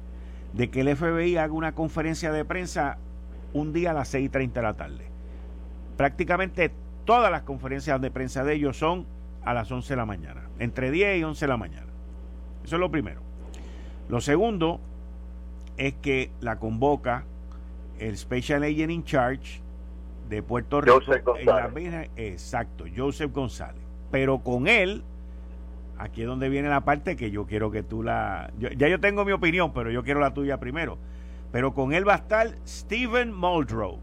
de 0.52 0.70
que 0.70 0.80
el 0.80 0.96
FBI 0.96 1.37
haga 1.37 1.52
una 1.52 1.74
conferencia 1.74 2.33
de 2.33 2.44
prensa 2.44 2.98
un 3.52 3.72
día 3.72 3.90
a 3.90 3.94
las 3.94 4.12
6.30 4.14 4.52
de 4.52 4.62
la 4.62 4.74
tarde. 4.74 5.06
Prácticamente 5.96 6.72
todas 7.04 7.30
las 7.30 7.42
conferencias 7.42 8.00
de 8.00 8.11
prensa 8.11 8.44
de 8.44 8.54
ellos 8.54 8.76
son 8.76 9.06
a 9.44 9.54
las 9.54 9.70
11 9.70 9.92
de 9.92 9.96
la 9.96 10.06
mañana, 10.06 10.48
entre 10.59 10.90
10 10.90 11.18
y 11.18 11.24
11 11.24 11.44
de 11.44 11.48
la 11.48 11.56
mañana. 11.56 11.87
Eso 12.64 12.76
es 12.76 12.80
lo 12.80 12.90
primero. 12.90 13.20
Lo 14.09 14.20
segundo 14.20 14.80
es 15.80 15.94
que 15.94 16.30
la 16.40 16.58
convoca 16.58 17.24
el 17.98 18.16
Special 18.16 18.62
Agent 18.62 18.90
in 18.92 19.02
Charge 19.02 19.62
de 20.28 20.42
Puerto 20.42 20.82
Rico. 20.82 21.00
Joseph 21.00 21.24
González. 21.24 22.10
exacto, 22.16 22.84
Joseph 22.94 23.32
González. 23.32 23.82
Pero 24.10 24.40
con 24.40 24.68
él 24.68 25.02
aquí 25.96 26.20
es 26.20 26.26
donde 26.26 26.50
viene 26.50 26.68
la 26.68 26.82
parte 26.82 27.16
que 27.16 27.30
yo 27.30 27.46
quiero 27.46 27.70
que 27.70 27.82
tú 27.82 28.02
la... 28.02 28.50
ya 28.58 28.88
yo 28.88 29.00
tengo 29.00 29.24
mi 29.24 29.32
opinión, 29.32 29.72
pero 29.72 29.90
yo 29.90 30.04
quiero 30.04 30.20
la 30.20 30.34
tuya 30.34 30.60
primero. 30.60 30.98
Pero 31.50 31.72
con 31.72 31.94
él 31.94 32.06
va 32.06 32.12
a 32.12 32.16
estar 32.16 32.54
Stephen 32.66 33.32
Muldrow, 33.32 33.98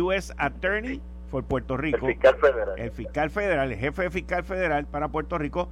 U.S. 0.00 0.32
Attorney 0.38 1.02
for 1.30 1.44
Puerto 1.44 1.76
Rico. 1.76 2.06
El 2.06 2.14
fiscal 2.14 2.36
federal. 2.36 2.78
El 2.78 2.90
fiscal 2.90 3.30
federal, 3.30 3.72
el 3.72 3.78
jefe 3.78 4.02
de 4.02 4.10
fiscal 4.10 4.44
federal 4.44 4.86
para 4.86 5.08
Puerto 5.08 5.36
Rico. 5.36 5.68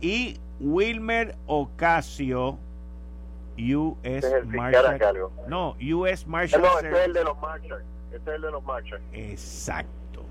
Y 0.00 0.38
Wilmer 0.58 1.36
Ocasio, 1.46 2.58
U.S. 3.58 4.42
Marshal. 4.44 4.98
No, 5.48 5.76
U.S. 5.98 6.26
Marshal. 6.26 6.62
No, 6.62 6.78
este 6.78 6.90
es 6.90 7.06
el 7.06 7.12
de 7.12 7.24
los 7.24 7.38
Marshall. 7.40 7.84
Este 8.12 8.30
es 8.30 8.36
el 8.36 8.42
de 8.42 8.50
los 8.50 8.62
Marshall. 8.64 9.00
Exacto. 9.12 10.24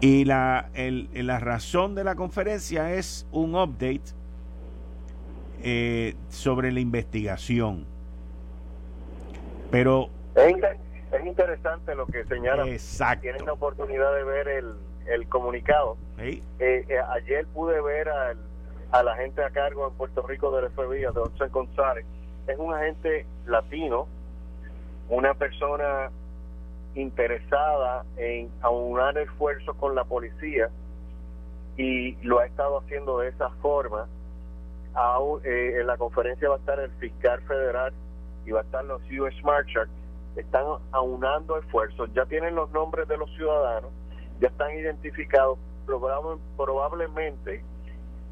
Y 0.00 0.24
la, 0.24 0.70
el, 0.74 1.10
la 1.14 1.38
razón 1.38 1.94
de 1.94 2.04
la 2.04 2.14
conferencia 2.14 2.94
es 2.94 3.26
un 3.32 3.54
update 3.54 4.14
eh, 5.62 6.14
sobre 6.30 6.72
la 6.72 6.80
investigación. 6.80 7.86
Pero... 9.70 10.08
Es, 10.34 10.54
es 11.12 11.26
interesante 11.26 11.94
lo 11.94 12.06
que 12.06 12.24
señala. 12.24 12.66
Exacto. 12.66 13.22
Tienen 13.22 13.44
la 13.44 13.52
oportunidad 13.52 14.14
de 14.14 14.24
ver 14.24 14.48
el, 14.48 14.74
el 15.06 15.28
comunicado. 15.28 15.98
Eh, 16.18 16.42
eh, 16.58 16.86
ayer 17.14 17.46
pude 17.48 17.80
ver 17.82 18.08
al, 18.08 18.38
a 18.92 19.02
la 19.02 19.16
gente 19.16 19.42
a 19.42 19.50
cargo 19.50 19.88
en 19.88 19.94
Puerto 19.94 20.22
Rico 20.26 20.50
del 20.50 20.70
FBI, 20.70 21.04
a 21.04 21.12
José 21.12 21.48
González. 21.48 22.04
Es 22.46 22.58
un 22.58 22.74
agente 22.74 23.26
latino, 23.46 24.06
una 25.08 25.34
persona 25.34 26.10
interesada 26.94 28.04
en 28.16 28.50
aunar 28.62 29.16
esfuerzos 29.18 29.76
con 29.76 29.94
la 29.94 30.04
policía 30.04 30.70
y 31.76 32.16
lo 32.26 32.40
ha 32.40 32.46
estado 32.46 32.80
haciendo 32.80 33.18
de 33.18 33.28
esa 33.28 33.50
forma. 33.62 34.06
Eh, 35.44 35.76
en 35.80 35.86
la 35.86 35.96
conferencia 35.96 36.48
va 36.48 36.56
a 36.56 36.58
estar 36.58 36.80
el 36.80 36.90
fiscal 36.92 37.40
federal 37.42 37.92
y 38.44 38.50
va 38.50 38.60
a 38.60 38.62
estar 38.62 38.84
los 38.84 39.00
US 39.18 39.44
Marshals. 39.44 39.90
Están 40.36 40.64
aunando 40.92 41.58
esfuerzos, 41.58 42.10
ya 42.14 42.24
tienen 42.26 42.54
los 42.54 42.70
nombres 42.70 43.06
de 43.08 43.16
los 43.16 43.30
ciudadanos, 43.34 43.90
ya 44.40 44.48
están 44.48 44.76
identificados. 44.76 45.58
probablemente, 46.56 47.64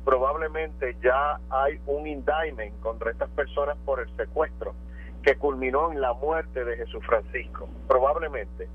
probablemente 0.09 0.97
ya 1.05 1.38
hay 1.51 1.79
un 1.85 2.07
indictment 2.07 2.81
contra 2.81 3.11
estas 3.11 3.29
personas 3.29 3.77
por 3.85 4.01
el 4.01 4.09
secuestro 4.16 4.75
que 5.23 5.37
culminó 5.37 5.92
en 5.92 6.01
la 6.01 6.14
muerte 6.14 6.64
de 6.64 6.79
Jesús 6.79 7.05
Francisco, 7.05 7.68
probablemente. 7.87 8.68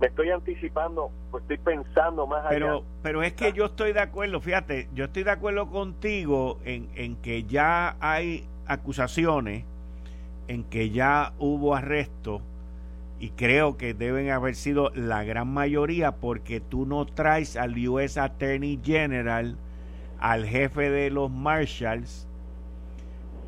me 0.00 0.08
estoy 0.08 0.30
anticipando, 0.30 1.12
pues 1.30 1.42
estoy 1.42 1.58
pensando 1.58 2.26
más 2.26 2.44
pero, 2.48 2.78
allá. 2.78 2.84
Pero 3.04 3.22
es 3.22 3.34
que 3.34 3.46
ah. 3.46 3.50
yo 3.50 3.66
estoy 3.66 3.92
de 3.92 4.00
acuerdo, 4.00 4.40
fíjate, 4.40 4.88
yo 4.92 5.04
estoy 5.04 5.22
de 5.22 5.30
acuerdo 5.30 5.70
contigo 5.70 6.58
en, 6.64 6.90
en 6.96 7.14
que 7.14 7.44
ya 7.44 7.96
hay 8.00 8.48
acusaciones, 8.66 9.64
en 10.48 10.64
que 10.64 10.90
ya 10.90 11.34
hubo 11.38 11.76
arresto 11.76 12.42
y 13.20 13.30
creo 13.30 13.76
que 13.76 13.94
deben 13.94 14.30
haber 14.30 14.56
sido 14.56 14.90
la 14.96 15.22
gran 15.22 15.46
mayoría 15.46 16.16
porque 16.16 16.58
tú 16.58 16.84
no 16.84 17.06
traes 17.06 17.56
al 17.56 17.78
US 17.86 18.18
Attorney 18.18 18.80
General, 18.82 19.56
al 20.20 20.46
jefe 20.46 20.90
de 20.90 21.10
los 21.10 21.30
Marshals, 21.30 22.28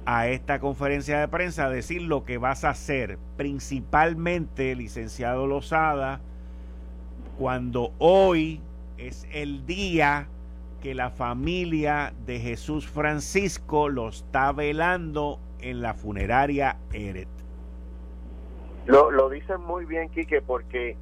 a 0.04 0.26
esta 0.28 0.58
conferencia 0.58 1.20
de 1.20 1.28
prensa 1.28 1.68
decir 1.68 2.02
lo 2.02 2.24
que 2.24 2.38
vas 2.38 2.64
a 2.64 2.70
hacer, 2.70 3.18
principalmente, 3.36 4.74
licenciado 4.74 5.46
Lozada, 5.46 6.20
cuando 7.38 7.92
hoy 7.98 8.60
es 8.98 9.28
el 9.32 9.64
día 9.66 10.26
que 10.82 10.94
la 10.94 11.10
familia 11.10 12.12
de 12.26 12.40
Jesús 12.40 12.88
Francisco 12.88 13.88
lo 13.88 14.08
está 14.08 14.50
velando 14.52 15.38
en 15.60 15.82
la 15.82 15.94
funeraria 15.94 16.76
Eret. 16.92 17.28
Lo, 18.86 19.12
lo 19.12 19.28
dicen 19.28 19.60
muy 19.60 19.84
bien, 19.84 20.08
Quique, 20.08 20.42
porque 20.42 20.96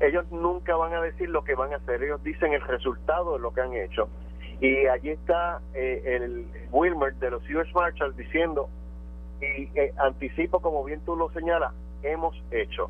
ellos 0.00 0.24
nunca 0.30 0.76
van 0.76 0.92
a 0.94 1.00
decir 1.00 1.28
lo 1.30 1.42
que 1.42 1.54
van 1.54 1.72
a 1.72 1.76
hacer, 1.76 2.02
ellos 2.02 2.22
dicen 2.22 2.52
el 2.52 2.60
resultado 2.60 3.34
de 3.34 3.40
lo 3.40 3.52
que 3.52 3.60
han 3.60 3.72
hecho. 3.72 4.08
Y 4.62 4.86
allí 4.86 5.10
está 5.10 5.60
eh, 5.74 6.02
el 6.04 6.46
Wilmer 6.70 7.12
de 7.16 7.32
los 7.32 7.42
US 7.50 7.74
Marshals 7.74 8.16
diciendo, 8.16 8.68
y 9.40 9.68
eh, 9.76 9.92
anticipo, 9.98 10.60
como 10.60 10.84
bien 10.84 11.00
tú 11.04 11.16
lo 11.16 11.32
señalas, 11.32 11.72
hemos 12.04 12.40
hecho. 12.52 12.88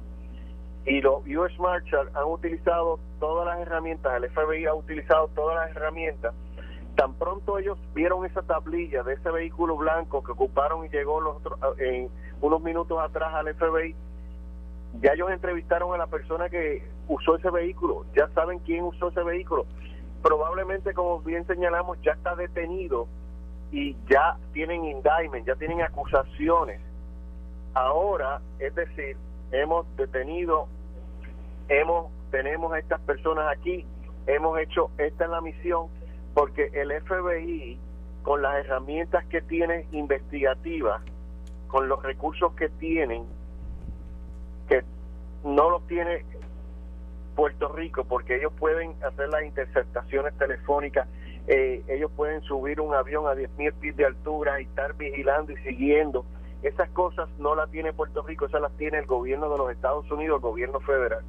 Y 0.84 1.00
los 1.00 1.22
US 1.26 1.58
Marshals 1.58 2.14
han 2.14 2.26
utilizado 2.26 3.00
todas 3.18 3.46
las 3.46 3.66
herramientas, 3.66 4.12
el 4.22 4.28
FBI 4.30 4.66
ha 4.66 4.74
utilizado 4.74 5.28
todas 5.28 5.66
las 5.66 5.74
herramientas. 5.74 6.34
Tan 6.94 7.14
pronto 7.14 7.58
ellos 7.58 7.78
vieron 7.94 8.26
esa 8.26 8.42
tablilla 8.42 9.02
de 9.02 9.14
ese 9.14 9.30
vehículo 9.30 9.78
blanco 9.78 10.22
que 10.22 10.32
ocuparon 10.32 10.84
y 10.84 10.90
llegó 10.90 11.22
los 11.22 11.36
en 11.78 12.10
unos 12.42 12.62
minutos 12.62 12.98
atrás 13.00 13.32
al 13.32 13.54
FBI, 13.54 13.96
ya 15.00 15.12
ellos 15.14 15.30
entrevistaron 15.30 15.94
a 15.94 15.96
la 15.96 16.06
persona 16.06 16.50
que 16.50 16.86
usó 17.08 17.36
ese 17.36 17.48
vehículo, 17.48 18.04
ya 18.14 18.28
saben 18.34 18.58
quién 18.58 18.84
usó 18.84 19.08
ese 19.08 19.22
vehículo. 19.22 19.64
Probablemente, 20.22 20.94
como 20.94 21.20
bien 21.20 21.46
señalamos, 21.46 22.00
ya 22.02 22.12
está 22.12 22.34
detenido 22.36 23.08
y 23.70 23.96
ya 24.08 24.36
tienen 24.52 24.84
indictment, 24.84 25.46
ya 25.46 25.56
tienen 25.56 25.82
acusaciones. 25.82 26.80
Ahora, 27.74 28.40
es 28.58 28.74
decir, 28.74 29.16
hemos 29.50 29.86
detenido, 29.96 30.68
hemos 31.68 32.10
tenemos 32.32 32.72
a 32.72 32.78
estas 32.78 33.00
personas 33.02 33.46
aquí, 33.56 33.84
hemos 34.26 34.58
hecho 34.58 34.90
esta 34.98 35.24
es 35.24 35.30
la 35.30 35.40
misión 35.40 35.86
porque 36.34 36.70
el 36.72 36.90
FBI 37.02 37.78
con 38.22 38.40
las 38.40 38.64
herramientas 38.64 39.24
que 39.26 39.42
tiene 39.42 39.86
investigativas 39.92 41.02
con 41.68 41.88
los 41.88 42.02
recursos 42.02 42.52
que 42.54 42.68
tienen, 42.68 43.24
que 44.68 44.82
no 45.44 45.70
los 45.70 45.86
tiene 45.86 46.24
Puerto 47.34 47.68
Rico, 47.68 48.04
porque 48.04 48.36
ellos 48.36 48.52
pueden 48.58 48.94
hacer 49.04 49.28
las 49.28 49.44
interceptaciones 49.44 50.36
telefónicas, 50.38 51.08
eh, 51.46 51.82
ellos 51.88 52.10
pueden 52.16 52.40
subir 52.42 52.80
un 52.80 52.94
avión 52.94 53.26
a 53.26 53.34
10.000 53.34 53.72
pies 53.74 53.96
de 53.96 54.06
altura 54.06 54.60
y 54.60 54.64
estar 54.64 54.94
vigilando 54.96 55.52
y 55.52 55.56
siguiendo. 55.58 56.24
Esas 56.62 56.88
cosas 56.90 57.28
no 57.38 57.56
las 57.56 57.70
tiene 57.70 57.92
Puerto 57.92 58.22
Rico, 58.22 58.46
esas 58.46 58.60
las 58.60 58.72
tiene 58.76 58.98
el 58.98 59.06
gobierno 59.06 59.50
de 59.50 59.58
los 59.58 59.70
Estados 59.72 60.08
Unidos, 60.10 60.36
el 60.36 60.42
gobierno 60.42 60.80
federal. 60.80 61.22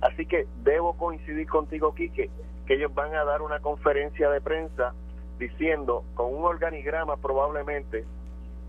Así 0.00 0.24
que 0.26 0.46
debo 0.62 0.96
coincidir 0.96 1.46
contigo, 1.48 1.94
Quique, 1.94 2.30
que 2.66 2.74
ellos 2.74 2.94
van 2.94 3.14
a 3.14 3.24
dar 3.24 3.42
una 3.42 3.60
conferencia 3.60 4.30
de 4.30 4.40
prensa 4.40 4.94
diciendo, 5.38 6.04
con 6.14 6.34
un 6.34 6.44
organigrama 6.44 7.16
probablemente, 7.16 8.04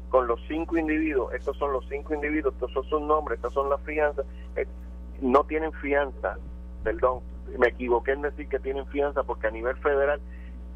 con 0.09 0.27
los 0.27 0.39
cinco 0.47 0.77
individuos, 0.77 1.33
estos 1.33 1.55
son 1.57 1.71
los 1.71 1.87
cinco 1.87 2.13
individuos, 2.13 2.53
estos 2.55 2.71
son 2.73 2.83
sus 2.85 3.01
nombres, 3.01 3.37
estas 3.37 3.53
son 3.53 3.69
las 3.69 3.81
fianzas, 3.81 4.25
eh, 4.55 4.65
no 5.21 5.43
tienen 5.43 5.71
fianza, 5.73 6.37
perdón, 6.83 7.21
me 7.57 7.67
equivoqué 7.67 8.11
en 8.11 8.21
decir 8.21 8.47
que 8.47 8.59
tienen 8.59 8.85
fianza 8.87 9.23
porque 9.23 9.47
a 9.47 9.51
nivel 9.51 9.75
federal, 9.77 10.19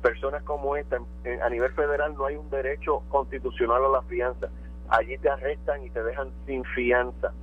personas 0.02 0.44
como 0.44 0.76
esta, 0.76 0.98
a 0.98 1.50
nivel 1.50 1.72
federal 1.74 2.14
no 2.16 2.26
hay 2.26 2.36
un 2.36 2.50
derecho 2.50 3.04
constitucional 3.10 3.86
a 3.86 3.90
la 3.90 4.02
fianza, 4.04 4.50
allí 4.90 5.18
te 5.18 5.30
arrestan 5.30 5.84
y 5.84 5.90
te 5.90 6.04
dejan 6.04 6.30
sin 6.46 6.64
fianza. 6.66 7.34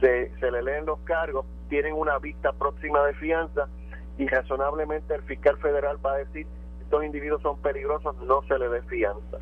Se, 0.00 0.32
se 0.38 0.50
le 0.50 0.62
leen 0.62 0.86
los 0.86 0.98
cargos, 1.00 1.44
tienen 1.68 1.94
una 1.94 2.18
vista 2.18 2.52
próxima 2.52 3.04
de 3.04 3.14
fianza 3.14 3.68
y 4.16 4.26
razonablemente 4.26 5.14
el 5.14 5.22
fiscal 5.22 5.58
federal 5.58 5.98
va 6.04 6.12
a 6.12 6.18
decir 6.18 6.46
estos 6.90 7.04
individuos 7.04 7.40
son 7.42 7.56
peligrosos, 7.62 8.16
no 8.22 8.42
se 8.48 8.58
le 8.58 8.68
dé 8.68 8.82
fianza. 8.82 9.38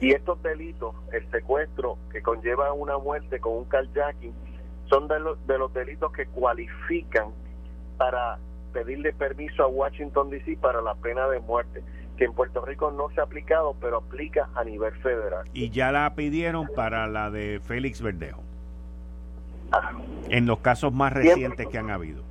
Y 0.00 0.10
estos 0.10 0.42
delitos, 0.42 0.92
el 1.12 1.30
secuestro 1.30 1.98
que 2.10 2.20
conlleva 2.20 2.72
una 2.72 2.98
muerte 2.98 3.38
con 3.38 3.58
un 3.58 3.64
carjacking, 3.64 4.34
son 4.88 5.08
de 5.08 5.20
los, 5.20 5.46
de 5.46 5.58
los 5.58 5.72
delitos 5.72 6.12
que 6.12 6.26
cualifican 6.26 7.28
para 7.96 8.38
pedirle 8.72 9.12
permiso 9.12 9.62
a 9.62 9.66
Washington 9.66 10.30
DC 10.30 10.58
para 10.60 10.80
la 10.80 10.94
pena 10.94 11.26
de 11.28 11.40
muerte, 11.40 11.82
que 12.16 12.24
en 12.24 12.32
Puerto 12.32 12.64
Rico 12.64 12.90
no 12.90 13.08
se 13.10 13.20
ha 13.20 13.24
aplicado, 13.24 13.74
pero 13.80 13.98
aplica 13.98 14.48
a 14.54 14.64
nivel 14.64 14.92
federal. 15.00 15.48
Y 15.52 15.70
ya 15.70 15.92
la 15.92 16.14
pidieron 16.14 16.68
para 16.74 17.06
la 17.06 17.30
de 17.30 17.60
Félix 17.64 18.02
Verdejo. 18.02 18.42
Ah. 19.72 19.92
En 20.28 20.46
los 20.46 20.60
casos 20.60 20.92
más 20.92 21.12
recientes 21.12 21.66
que 21.66 21.78
han 21.78 21.90
habido. 21.90 22.22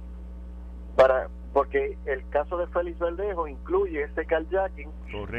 Para, 0.95 1.27
porque 1.57 1.97
el 2.05 2.29
caso 2.29 2.55
de 2.59 2.67
Félix 2.67 2.99
Verdejo 2.99 3.47
incluye 3.47 4.03
ese 4.03 4.27
carjacking, 4.27 4.91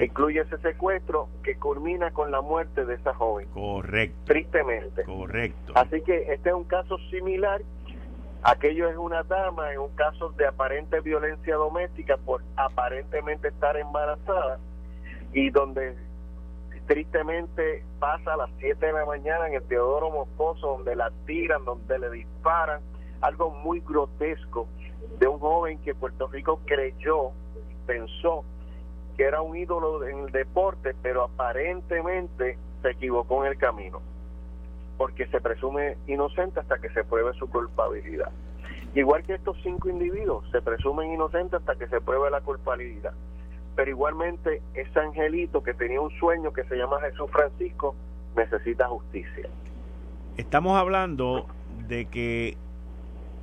incluye 0.02 0.40
ese 0.40 0.59
secuestro 0.59 1.28
que 1.44 1.54
culmina 1.54 2.11
con 2.11 2.33
la 2.33 2.40
muerte 2.40 2.85
de 2.85 2.96
esa 2.96 3.14
joven. 3.14 3.46
Correcto. 3.54 4.16
Tristemente. 4.24 5.04
Correcto. 5.04 5.74
Así 5.76 6.00
que 6.00 6.33
este 6.33 6.48
es 6.48 6.54
un 6.57 6.64
caso 6.64 6.98
similar. 7.12 7.62
Aquello 8.42 8.88
es 8.88 8.96
una 8.96 9.22
dama 9.22 9.72
en 9.72 9.78
un 9.78 9.94
caso 9.94 10.31
de 10.31 10.48
aparente 10.48 10.98
violencia 11.02 11.54
doméstica 11.54 12.16
por 12.16 12.42
aparentemente 12.57 13.46
estar 13.46 13.76
embarazada 13.76 14.59
y 15.33 15.50
donde 15.50 15.94
tristemente 16.88 17.85
pasa 18.00 18.35
a 18.35 18.38
las 18.38 18.50
7 18.59 18.85
de 18.85 18.92
la 18.92 19.07
mañana 19.07 19.46
en 19.46 19.54
el 19.54 19.62
Teodoro 19.68 20.11
Moscoso 20.11 20.66
donde 20.66 20.96
la 20.96 21.12
tiran, 21.26 21.64
donde 21.64 21.96
le 21.96 22.11
disparan, 22.11 22.81
algo 23.20 23.50
muy 23.50 23.78
grotesco 23.81 24.66
de 25.18 25.27
un 25.27 25.38
joven 25.38 25.79
que 25.79 25.94
Puerto 25.94 26.29
Rico 26.29 26.61
creyó, 26.64 27.31
pensó 27.87 28.44
que 29.16 29.25
era 29.25 29.42
un 29.42 29.57
ídolo 29.57 30.07
en 30.07 30.27
el 30.27 30.33
deporte, 30.33 30.94
pero 31.03 31.25
aparentemente 31.25 32.59
se 32.83 32.90
equivocó 32.90 33.44
en 33.44 33.53
el 33.53 33.59
camino, 33.59 34.01
porque 34.97 35.27
se 35.27 35.40
presume 35.40 35.97
inocente 36.07 36.61
hasta 36.61 36.79
que 36.79 36.88
se 36.90 37.03
pruebe 37.05 37.33
su 37.35 37.49
culpabilidad. 37.51 38.31
Igual 38.94 39.25
que 39.25 39.35
estos 39.35 39.57
cinco 39.62 39.88
individuos 39.88 40.44
se 40.51 40.62
presumen 40.62 41.12
inocentes 41.12 41.61
hasta 41.61 41.77
que 41.77 41.88
se 41.88 42.01
pruebe 42.01 42.31
la 42.31 42.40
culpabilidad. 42.40 43.12
Pero 43.77 43.90
igualmente 43.90 44.62
ese 44.75 44.99
angelito 44.99 45.62
que 45.62 45.75
tenía 45.75 46.01
un 46.01 46.11
sueño 46.18 46.53
que 46.53 46.64
se 46.64 46.77
llama 46.77 47.01
Jesús 47.01 47.31
Francisco 47.31 47.94
necesita 48.37 48.88
justicia. 48.88 49.49
Estamos 50.37 50.77
hablando 50.77 51.47
de 51.87 52.07
que 52.07 52.57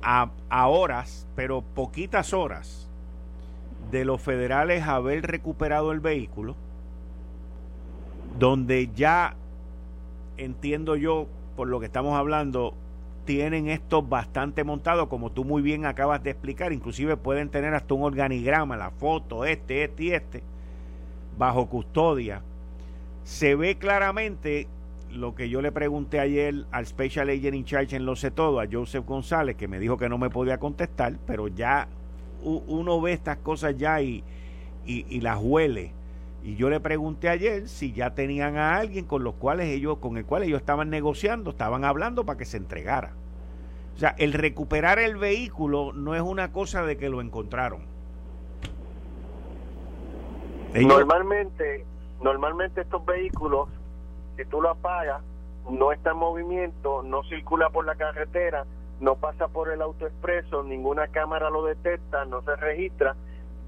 a, 0.02 0.30
horas, 0.68 1.26
pero 1.34 1.62
poquitas 1.62 2.32
horas, 2.32 2.88
de 3.90 4.04
los 4.04 4.20
federales 4.20 4.84
haber 4.84 5.26
recuperado 5.26 5.92
el 5.92 6.00
vehículo, 6.00 6.56
donde 8.38 8.90
ya 8.94 9.36
entiendo 10.36 10.96
yo, 10.96 11.26
por 11.56 11.68
lo 11.68 11.80
que 11.80 11.86
estamos 11.86 12.18
hablando, 12.18 12.74
tienen 13.24 13.68
esto 13.68 14.02
bastante 14.02 14.64
montado, 14.64 15.08
como 15.08 15.30
tú 15.30 15.44
muy 15.44 15.62
bien 15.62 15.86
acabas 15.86 16.22
de 16.22 16.30
explicar, 16.30 16.72
inclusive 16.72 17.16
pueden 17.16 17.48
tener 17.48 17.74
hasta 17.74 17.94
un 17.94 18.02
organigrama, 18.02 18.76
la 18.76 18.90
foto, 18.90 19.44
este, 19.44 19.84
este 19.84 20.02
y 20.02 20.12
este, 20.12 20.42
bajo 21.36 21.66
custodia. 21.68 22.42
Se 23.24 23.54
ve 23.56 23.76
claramente 23.76 24.68
lo 25.10 25.34
que 25.34 25.48
yo 25.48 25.62
le 25.62 25.72
pregunté 25.72 26.20
ayer 26.20 26.66
al 26.70 26.86
Special 26.86 27.28
Agent 27.28 27.54
in 27.54 27.64
Charge 27.64 27.96
en 27.96 28.06
Lo 28.06 28.16
Sé 28.16 28.30
Todo, 28.30 28.60
a 28.60 28.66
Joseph 28.70 29.04
González, 29.06 29.56
que 29.56 29.68
me 29.68 29.78
dijo 29.78 29.96
que 29.96 30.08
no 30.08 30.18
me 30.18 30.30
podía 30.30 30.58
contestar, 30.58 31.14
pero 31.26 31.48
ya 31.48 31.88
uno 32.42 33.00
ve 33.00 33.12
estas 33.12 33.38
cosas 33.38 33.76
ya 33.76 34.00
y, 34.00 34.22
y, 34.84 35.20
las 35.20 35.38
huele. 35.40 35.92
Y 36.44 36.54
yo 36.54 36.70
le 36.70 36.78
pregunté 36.78 37.28
ayer 37.28 37.68
si 37.68 37.92
ya 37.92 38.14
tenían 38.14 38.56
a 38.56 38.76
alguien 38.76 39.04
con 39.04 39.24
los 39.24 39.34
cuales 39.34 39.68
ellos, 39.68 39.98
con 39.98 40.16
el 40.16 40.24
cual 40.24 40.44
ellos 40.44 40.60
estaban 40.60 40.90
negociando, 40.90 41.50
estaban 41.50 41.84
hablando 41.84 42.24
para 42.24 42.38
que 42.38 42.44
se 42.44 42.56
entregara. 42.56 43.14
O 43.96 43.98
sea, 43.98 44.14
el 44.18 44.32
recuperar 44.32 44.98
el 44.98 45.16
vehículo 45.16 45.92
no 45.92 46.14
es 46.14 46.20
una 46.20 46.52
cosa 46.52 46.84
de 46.84 46.96
que 46.96 47.08
lo 47.08 47.20
encontraron. 47.20 47.80
Normalmente, 50.74 51.86
normalmente 52.20 52.82
estos 52.82 53.04
vehículos 53.06 53.68
si 54.36 54.44
tú 54.44 54.60
lo 54.60 54.70
apagas, 54.70 55.22
no 55.70 55.92
está 55.92 56.12
en 56.12 56.18
movimiento, 56.18 57.02
no 57.02 57.22
circula 57.24 57.70
por 57.70 57.84
la 57.84 57.96
carretera, 57.96 58.64
no 59.00 59.16
pasa 59.16 59.48
por 59.48 59.70
el 59.70 59.82
autoexpreso, 59.82 60.62
ninguna 60.62 61.08
cámara 61.08 61.50
lo 61.50 61.64
detecta, 61.64 62.24
no 62.24 62.42
se 62.42 62.56
registra, 62.56 63.16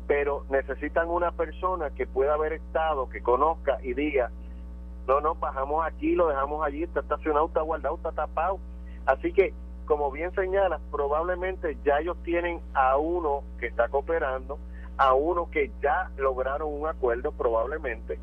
pero 0.06 0.44
necesitan 0.48 1.08
una 1.08 1.32
persona 1.32 1.90
que 1.90 2.06
pueda 2.06 2.34
haber 2.34 2.54
estado, 2.54 3.08
que 3.08 3.20
conozca 3.20 3.78
y 3.82 3.94
diga, 3.94 4.30
no, 5.06 5.20
no, 5.20 5.34
bajamos 5.34 5.86
aquí, 5.86 6.14
lo 6.14 6.28
dejamos 6.28 6.64
allí, 6.64 6.82
está 6.82 7.00
estacionado, 7.00 7.46
está 7.46 7.62
guardado, 7.62 7.96
está 7.96 8.12
tapado. 8.12 8.58
Así 9.06 9.32
que, 9.32 9.54
como 9.86 10.10
bien 10.10 10.34
señalas, 10.34 10.80
probablemente 10.90 11.76
ya 11.84 11.98
ellos 11.98 12.16
tienen 12.22 12.60
a 12.74 12.96
uno 12.96 13.42
que 13.58 13.66
está 13.66 13.88
cooperando, 13.88 14.58
a 14.98 15.14
uno 15.14 15.50
que 15.50 15.70
ya 15.82 16.10
lograron 16.16 16.72
un 16.72 16.86
acuerdo 16.86 17.32
probablemente, 17.32 18.18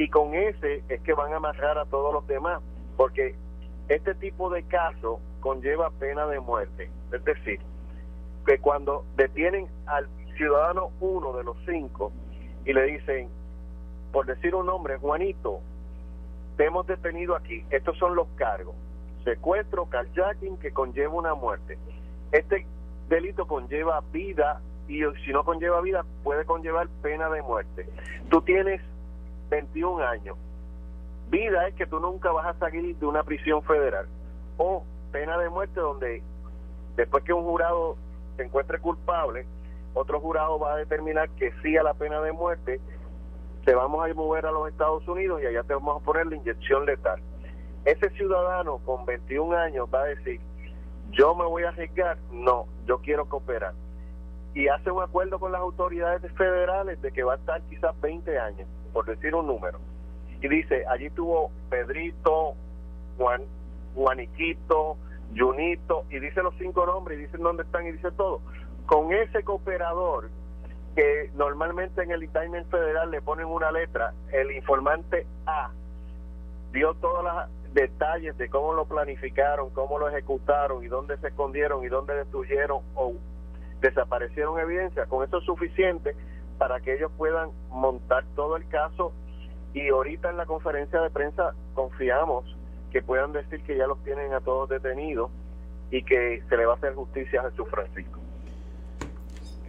y 0.00 0.08
con 0.08 0.34
ese 0.34 0.82
es 0.88 1.02
que 1.02 1.12
van 1.12 1.30
a 1.34 1.36
amarrar 1.36 1.76
a 1.76 1.84
todos 1.84 2.14
los 2.14 2.26
demás, 2.26 2.62
porque 2.96 3.34
este 3.88 4.14
tipo 4.14 4.48
de 4.48 4.62
caso 4.62 5.20
conlleva 5.40 5.90
pena 5.90 6.26
de 6.26 6.40
muerte. 6.40 6.90
Es 7.12 7.22
decir, 7.22 7.60
que 8.46 8.58
cuando 8.60 9.04
detienen 9.16 9.68
al 9.84 10.08
ciudadano 10.38 10.90
uno 11.00 11.34
de 11.34 11.44
los 11.44 11.58
cinco 11.66 12.12
y 12.64 12.72
le 12.72 12.84
dicen, 12.84 13.28
por 14.10 14.24
decir 14.24 14.54
un 14.54 14.64
nombre, 14.64 14.96
Juanito, 14.96 15.60
te 16.56 16.64
hemos 16.64 16.86
detenido 16.86 17.36
aquí, 17.36 17.62
estos 17.68 17.98
son 17.98 18.16
los 18.16 18.26
cargos, 18.36 18.74
secuestro, 19.22 19.84
carjacking 19.84 20.56
que 20.60 20.70
conlleva 20.72 21.12
una 21.12 21.34
muerte. 21.34 21.76
Este 22.32 22.66
delito 23.10 23.46
conlleva 23.46 24.02
vida 24.14 24.62
y 24.88 25.02
si 25.26 25.30
no 25.30 25.44
conlleva 25.44 25.82
vida 25.82 26.06
puede 26.24 26.46
conllevar 26.46 26.88
pena 27.02 27.28
de 27.28 27.42
muerte. 27.42 27.86
Tú 28.30 28.40
tienes 28.40 28.80
21 29.50 30.02
años. 30.04 30.36
Vida 31.28 31.68
es 31.68 31.74
que 31.74 31.86
tú 31.86 32.00
nunca 32.00 32.32
vas 32.32 32.46
a 32.46 32.58
salir 32.58 32.96
de 32.96 33.06
una 33.06 33.22
prisión 33.22 33.62
federal. 33.62 34.06
O 34.56 34.84
pena 35.12 35.36
de 35.38 35.48
muerte 35.48 35.80
donde 35.80 36.22
después 36.96 37.24
que 37.24 37.32
un 37.32 37.44
jurado 37.44 37.96
se 38.36 38.44
encuentre 38.44 38.78
culpable, 38.78 39.46
otro 39.94 40.20
jurado 40.20 40.58
va 40.58 40.74
a 40.74 40.76
determinar 40.76 41.28
que 41.30 41.52
sí 41.62 41.76
a 41.76 41.82
la 41.82 41.94
pena 41.94 42.20
de 42.20 42.32
muerte, 42.32 42.80
te 43.64 43.74
vamos 43.74 44.08
a 44.08 44.14
mover 44.14 44.46
a 44.46 44.52
los 44.52 44.68
Estados 44.68 45.06
Unidos 45.08 45.42
y 45.42 45.46
allá 45.46 45.62
te 45.62 45.74
vamos 45.74 46.00
a 46.00 46.04
poner 46.04 46.26
la 46.26 46.36
inyección 46.36 46.86
letal. 46.86 47.20
Ese 47.84 48.10
ciudadano 48.10 48.78
con 48.78 49.04
21 49.06 49.56
años 49.56 49.88
va 49.92 50.02
a 50.02 50.06
decir, 50.06 50.40
yo 51.10 51.34
me 51.34 51.44
voy 51.44 51.64
a 51.64 51.68
arriesgar, 51.68 52.18
no, 52.30 52.66
yo 52.86 52.98
quiero 52.98 53.28
cooperar. 53.28 53.74
Y 54.54 54.68
hace 54.68 54.90
un 54.90 55.02
acuerdo 55.02 55.38
con 55.38 55.52
las 55.52 55.60
autoridades 55.60 56.30
federales 56.32 57.00
de 57.02 57.12
que 57.12 57.22
va 57.22 57.34
a 57.34 57.36
estar 57.36 57.62
quizás 57.62 57.98
20 58.00 58.38
años, 58.38 58.68
por 58.90 59.06
decir 59.06 59.34
un 59.34 59.46
número. 59.46 59.78
Y 60.42 60.48
dice, 60.48 60.84
allí 60.88 61.10
tuvo 61.10 61.50
Pedrito, 61.68 62.54
Juan, 63.18 63.42
Juaniquito, 63.94 64.96
Junito, 65.36 66.04
y 66.10 66.18
dice 66.18 66.42
los 66.42 66.54
cinco 66.58 66.86
nombres, 66.86 67.18
y 67.18 67.22
dice 67.22 67.38
dónde 67.38 67.62
están, 67.62 67.86
y 67.86 67.92
dice 67.92 68.10
todo. 68.12 68.40
Con 68.86 69.12
ese 69.12 69.42
cooperador, 69.44 70.30
que 70.96 71.30
normalmente 71.34 72.02
en 72.02 72.10
el 72.10 72.24
indictment 72.24 72.68
federal 72.68 73.10
le 73.10 73.22
ponen 73.22 73.46
una 73.46 73.70
letra, 73.70 74.12
el 74.32 74.50
informante 74.52 75.26
A 75.46 75.70
dio 76.72 76.94
todos 76.94 77.24
los 77.24 77.74
detalles 77.74 78.36
de 78.38 78.48
cómo 78.48 78.74
lo 78.74 78.84
planificaron, 78.86 79.70
cómo 79.70 79.98
lo 79.98 80.08
ejecutaron, 80.08 80.84
y 80.84 80.88
dónde 80.88 81.16
se 81.18 81.28
escondieron, 81.28 81.84
y 81.84 81.88
dónde 81.88 82.14
destruyeron 82.14 82.80
o 82.94 83.14
desaparecieron 83.80 84.58
evidencia. 84.58 85.06
Con 85.06 85.26
eso 85.26 85.38
es 85.38 85.44
suficiente 85.44 86.14
para 86.60 86.78
que 86.80 86.92
ellos 86.92 87.10
puedan 87.16 87.48
montar 87.70 88.22
todo 88.36 88.58
el 88.58 88.68
caso 88.68 89.14
y 89.72 89.88
ahorita 89.88 90.28
en 90.28 90.36
la 90.36 90.44
conferencia 90.44 91.00
de 91.00 91.08
prensa 91.08 91.54
confiamos 91.72 92.44
que 92.92 93.00
puedan 93.00 93.32
decir 93.32 93.62
que 93.62 93.78
ya 93.78 93.86
los 93.86 94.04
tienen 94.04 94.34
a 94.34 94.40
todos 94.40 94.68
detenidos 94.68 95.30
y 95.90 96.02
que 96.02 96.42
se 96.50 96.56
le 96.58 96.66
va 96.66 96.74
a 96.74 96.76
hacer 96.76 96.94
justicia 96.94 97.40
a 97.40 97.50
Jesús 97.50 97.66
Francisco. 97.70 98.20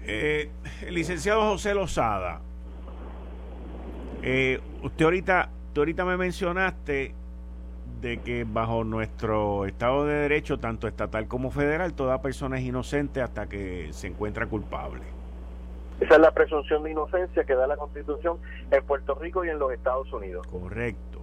Eh, 0.03 0.51
licenciado 0.89 1.41
José 1.43 1.73
Lozada, 1.73 2.41
eh, 4.21 4.59
usted 4.83 5.05
ahorita, 5.05 5.49
ahorita 5.73 6.03
me 6.03 6.17
mencionaste 6.17 7.15
de 8.01 8.17
que 8.17 8.43
bajo 8.45 8.83
nuestro 8.83 9.65
Estado 9.65 10.05
de 10.05 10.15
Derecho, 10.15 10.59
tanto 10.59 10.89
estatal 10.89 11.29
como 11.29 11.51
federal, 11.51 11.93
toda 11.93 12.21
persona 12.21 12.59
es 12.59 12.65
inocente 12.65 13.21
hasta 13.21 13.47
que 13.47 13.93
se 13.93 14.07
encuentra 14.07 14.47
culpable. 14.47 15.20
Esa 16.01 16.15
es 16.15 16.19
la 16.19 16.31
presunción 16.31 16.83
de 16.83 16.91
inocencia 16.91 17.43
que 17.43 17.53
da 17.53 17.67
la 17.67 17.77
Constitución 17.77 18.39
en 18.71 18.83
Puerto 18.83 19.15
Rico 19.15 19.45
y 19.45 19.49
en 19.49 19.59
los 19.59 19.71
Estados 19.71 20.11
Unidos. 20.11 20.45
Correcto. 20.47 21.21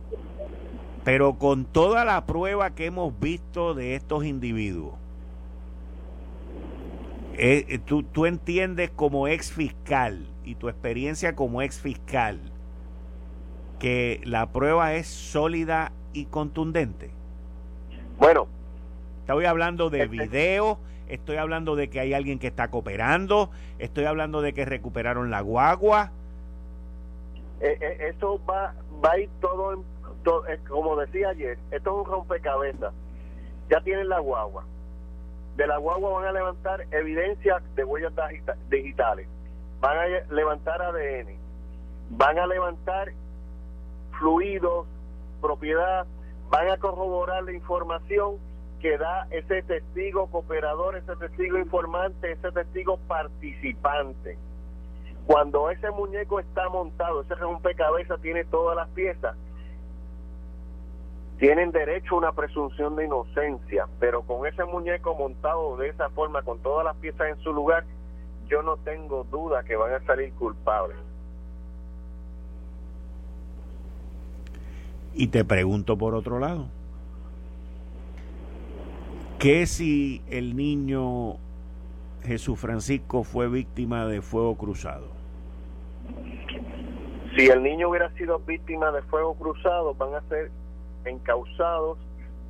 Pero 1.04 1.34
con 1.34 1.64
toda 1.64 2.04
la 2.04 2.24
prueba 2.26 2.70
que 2.70 2.86
hemos 2.86 3.18
visto 3.18 3.74
de 3.74 3.96
estos 3.96 4.24
individuos, 4.24 4.94
eh, 7.34 7.66
eh, 7.68 7.78
tú, 7.78 8.04
tú 8.04 8.26
entiendes 8.26 8.90
como 8.90 9.26
ex 9.26 9.52
fiscal 9.52 10.26
y 10.44 10.54
tu 10.54 10.68
experiencia 10.68 11.34
como 11.34 11.60
ex 11.60 11.80
fiscal 11.80 12.40
que 13.80 14.20
la 14.24 14.50
prueba 14.52 14.94
es 14.94 15.08
sólida 15.08 15.92
y 16.12 16.26
contundente. 16.26 17.10
Bueno, 18.18 18.46
estoy 19.20 19.44
hablando 19.44 19.90
de 19.90 20.02
este 20.02 20.16
video, 20.16 20.78
estoy 21.08 21.36
hablando 21.36 21.76
de 21.76 21.90
que 21.90 22.00
hay 22.00 22.14
alguien 22.14 22.38
que 22.38 22.46
está 22.46 22.68
cooperando, 22.68 23.50
estoy 23.78 24.04
hablando 24.04 24.40
de 24.42 24.52
que 24.52 24.64
recuperaron 24.64 25.30
la 25.30 25.40
guagua. 25.40 26.12
Eh, 27.60 27.76
eh, 27.80 28.08
esto 28.10 28.40
va, 28.48 28.74
va 29.04 29.12
a 29.12 29.18
ir 29.18 29.30
todo, 29.40 29.82
eh, 30.48 30.58
como 30.68 30.96
decía 30.96 31.30
ayer, 31.30 31.58
esto 31.70 31.90
es 31.90 32.06
un 32.06 32.12
rompecabezas. 32.12 32.92
Ya 33.68 33.80
tienen 33.80 34.08
la 34.08 34.20
guagua. 34.20 34.64
De 35.56 35.66
la 35.66 35.78
guagua 35.78 36.20
van 36.20 36.26
a 36.26 36.32
levantar 36.32 36.86
evidencia 36.92 37.60
de 37.74 37.84
huellas 37.84 38.12
digitales, 38.70 39.26
van 39.80 39.98
a 39.98 40.32
levantar 40.32 40.80
ADN, 40.80 41.36
van 42.10 42.38
a 42.38 42.46
levantar 42.46 43.12
fluidos, 44.18 44.86
propiedad, 45.40 46.06
van 46.50 46.70
a 46.70 46.76
corroborar 46.76 47.42
la 47.42 47.52
información 47.52 48.36
que 48.80 48.96
da 48.96 49.26
ese 49.30 49.62
testigo 49.62 50.28
cooperador, 50.28 50.96
ese 50.96 51.16
testigo 51.16 51.58
informante, 51.58 52.32
ese 52.32 52.52
testigo 52.52 52.98
participante. 53.08 54.38
Cuando 55.26 55.70
ese 55.70 55.90
muñeco 55.90 56.40
está 56.40 56.68
montado, 56.68 57.22
ese 57.22 57.34
rompecabezas 57.34 58.20
tiene 58.20 58.44
todas 58.44 58.76
las 58.76 58.88
piezas, 58.90 59.36
tienen 61.38 61.70
derecho 61.70 62.14
a 62.14 62.18
una 62.18 62.32
presunción 62.32 62.96
de 62.96 63.04
inocencia, 63.04 63.86
pero 64.00 64.22
con 64.22 64.46
ese 64.46 64.64
muñeco 64.64 65.14
montado 65.14 65.76
de 65.76 65.88
esa 65.88 66.08
forma, 66.10 66.42
con 66.42 66.58
todas 66.60 66.84
las 66.84 66.96
piezas 66.96 67.28
en 67.28 67.38
su 67.40 67.52
lugar, 67.52 67.84
yo 68.48 68.62
no 68.62 68.76
tengo 68.78 69.24
duda 69.24 69.62
que 69.62 69.76
van 69.76 69.92
a 69.92 70.00
salir 70.06 70.32
culpables. 70.32 70.96
Y 75.14 75.28
te 75.28 75.44
pregunto 75.44 75.98
por 75.98 76.14
otro 76.14 76.38
lado, 76.38 76.68
¿qué 79.38 79.66
si 79.66 80.20
el 80.30 80.56
niño 80.56 81.36
Jesús 82.22 82.58
Francisco 82.58 83.22
fue 83.22 83.48
víctima 83.48 84.06
de 84.06 84.20
fuego 84.20 84.56
cruzado? 84.56 85.06
Si 87.36 87.46
el 87.46 87.62
niño 87.62 87.88
hubiera 87.88 88.10
sido 88.14 88.40
víctima 88.40 88.90
de 88.90 89.02
fuego 89.02 89.34
cruzado, 89.34 89.94
van 89.94 90.14
a 90.14 90.22
ser 90.22 90.50
encausados 91.04 91.98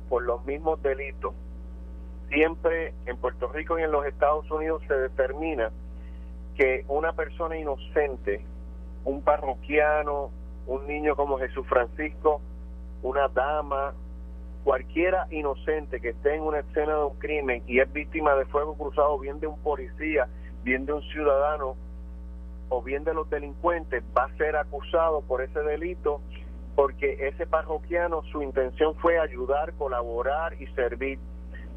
por 0.09 0.23
los 0.23 0.43
mismos 0.45 0.81
delitos. 0.81 1.33
Siempre 2.29 2.93
en 3.05 3.17
Puerto 3.17 3.51
Rico 3.51 3.77
y 3.77 3.83
en 3.83 3.91
los 3.91 4.05
Estados 4.05 4.49
Unidos 4.49 4.81
se 4.87 4.93
determina 4.95 5.71
que 6.57 6.85
una 6.87 7.13
persona 7.13 7.57
inocente, 7.57 8.41
un 9.05 9.21
parroquiano, 9.21 10.31
un 10.65 10.87
niño 10.87 11.15
como 11.15 11.37
Jesús 11.37 11.65
Francisco, 11.67 12.41
una 13.03 13.27
dama, 13.27 13.93
cualquiera 14.63 15.27
inocente 15.31 15.99
que 15.99 16.09
esté 16.09 16.35
en 16.35 16.43
una 16.43 16.59
escena 16.59 16.95
de 16.95 17.03
un 17.05 17.17
crimen 17.17 17.63
y 17.67 17.79
es 17.79 17.91
víctima 17.91 18.35
de 18.35 18.45
fuego 18.45 18.75
cruzado, 18.75 19.17
bien 19.19 19.39
de 19.39 19.47
un 19.47 19.59
policía, 19.59 20.27
bien 20.63 20.85
de 20.85 20.93
un 20.93 21.01
ciudadano 21.03 21.75
o 22.69 22.81
bien 22.81 23.03
de 23.03 23.13
los 23.13 23.29
delincuentes, 23.29 24.03
va 24.17 24.25
a 24.25 24.37
ser 24.37 24.55
acusado 24.55 25.21
por 25.21 25.41
ese 25.41 25.59
delito 25.61 26.21
porque 26.75 27.27
ese 27.27 27.45
parroquiano 27.45 28.21
su 28.31 28.41
intención 28.41 28.95
fue 28.95 29.19
ayudar, 29.19 29.73
colaborar 29.73 30.53
y 30.61 30.67
servir. 30.67 31.19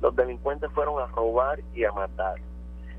Los 0.01 0.15
delincuentes 0.15 0.71
fueron 0.73 1.01
a 1.01 1.07
robar 1.07 1.61
y 1.75 1.85
a 1.85 1.93
matar. 1.93 2.37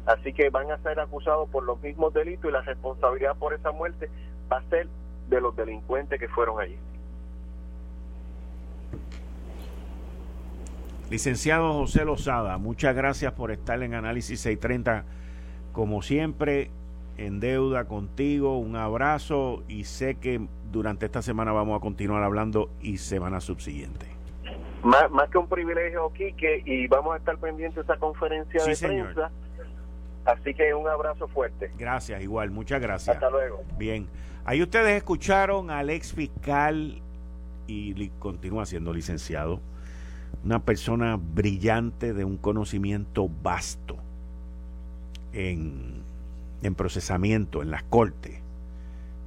Así 0.06 0.34
que 0.34 0.50
van 0.50 0.70
a 0.72 0.78
ser 0.80 1.00
acusados 1.00 1.50
por 1.50 1.64
los 1.64 1.82
mismos 1.82 2.14
delitos 2.14 2.50
y 2.50 2.54
la 2.54 2.62
responsabilidad 2.62 3.38
por 3.38 3.54
esa 3.54 3.72
muerte 3.72 4.10
va 4.52 4.58
a 4.58 4.70
ser 4.70 4.88
de 5.30 5.40
los 5.40 5.56
delincuentes 5.56 6.20
que 6.20 6.28
fueron 6.28 6.60
allí. 6.60 6.78
Licenciado 11.10 11.74
José 11.74 12.06
Lozada, 12.06 12.58
muchas 12.58 12.96
gracias 12.96 13.34
por 13.34 13.52
estar 13.52 13.82
en 13.84 13.94
Análisis 13.94 14.40
630 14.42 15.06
como 15.74 16.02
siempre, 16.02 16.70
en 17.18 17.40
deuda 17.40 17.86
contigo, 17.86 18.58
un 18.58 18.76
abrazo 18.76 19.64
y 19.68 19.84
sé 19.84 20.16
que 20.16 20.40
durante 20.72 21.08
esta 21.08 21.22
semana 21.22 21.52
vamos 21.52 21.78
a 21.78 21.82
continuar 21.82 22.24
hablando 22.24 22.70
y 22.80 22.98
semana 22.98 23.42
subsiguiente. 23.42 24.06
Más, 24.84 25.10
más 25.12 25.30
que 25.30 25.38
un 25.38 25.48
privilegio, 25.48 26.12
Quique, 26.14 26.62
y 26.66 26.88
vamos 26.88 27.16
a 27.16 27.18
estar 27.18 27.38
pendientes 27.38 27.76
de 27.76 27.82
esa 27.94 27.98
conferencia 27.98 28.64
de 28.64 28.76
prensa. 28.76 29.32
Así 30.26 30.54
que 30.54 30.74
un 30.74 30.88
abrazo 30.88 31.28
fuerte. 31.28 31.72
Gracias, 31.78 32.22
igual, 32.22 32.52
muchas 32.52 32.82
gracias. 32.82 33.16
Hasta 33.16 33.30
luego. 33.30 33.62
Bien, 33.78 34.08
ahí 34.46 34.62
ustedes 34.62 34.96
escucharon 34.98 35.70
al 35.70 35.90
ex 35.90 36.14
fiscal 36.14 37.02
y 37.66 38.10
continúa 38.20 38.66
siendo 38.66 38.94
licenciado, 38.94 39.60
una 40.44 40.60
persona 40.60 41.18
brillante 41.18 42.14
de 42.14 42.26
un 42.26 42.38
conocimiento 42.38 43.30
vasto 43.42 43.98
en, 45.32 46.02
en 46.62 46.76
procesamiento, 46.76 47.62
en 47.62 47.72
las 47.72 47.84
cortes, 47.84 48.40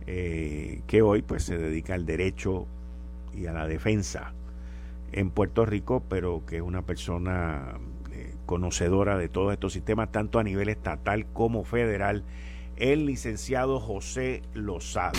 eh, 0.07 0.83
que 0.87 1.03
hoy 1.03 1.23
pues 1.23 1.45
se 1.45 1.59
dedica 1.59 1.95
al 1.95 2.07
derecho 2.07 2.67
y 3.35 3.47
a 3.47 3.53
la 3.53 3.67
defensa 3.67 4.33
en 5.13 5.31
Puerto 5.31 5.65
Rico, 5.65 6.03
pero 6.09 6.43
que 6.47 6.57
es 6.57 6.63
una 6.63 6.83
persona 6.83 7.79
eh, 8.13 8.35
conocedora 8.45 9.17
de 9.17 9.29
todos 9.29 9.53
estos 9.53 9.73
sistemas, 9.73 10.13
tanto 10.13 10.39
a 10.39 10.45
nivel 10.45 10.69
estatal 10.69 11.27
como 11.33 11.65
federal, 11.65 12.25
el 12.77 13.07
licenciado 13.07 13.81
José 13.81 14.43
Lozada. 14.53 15.19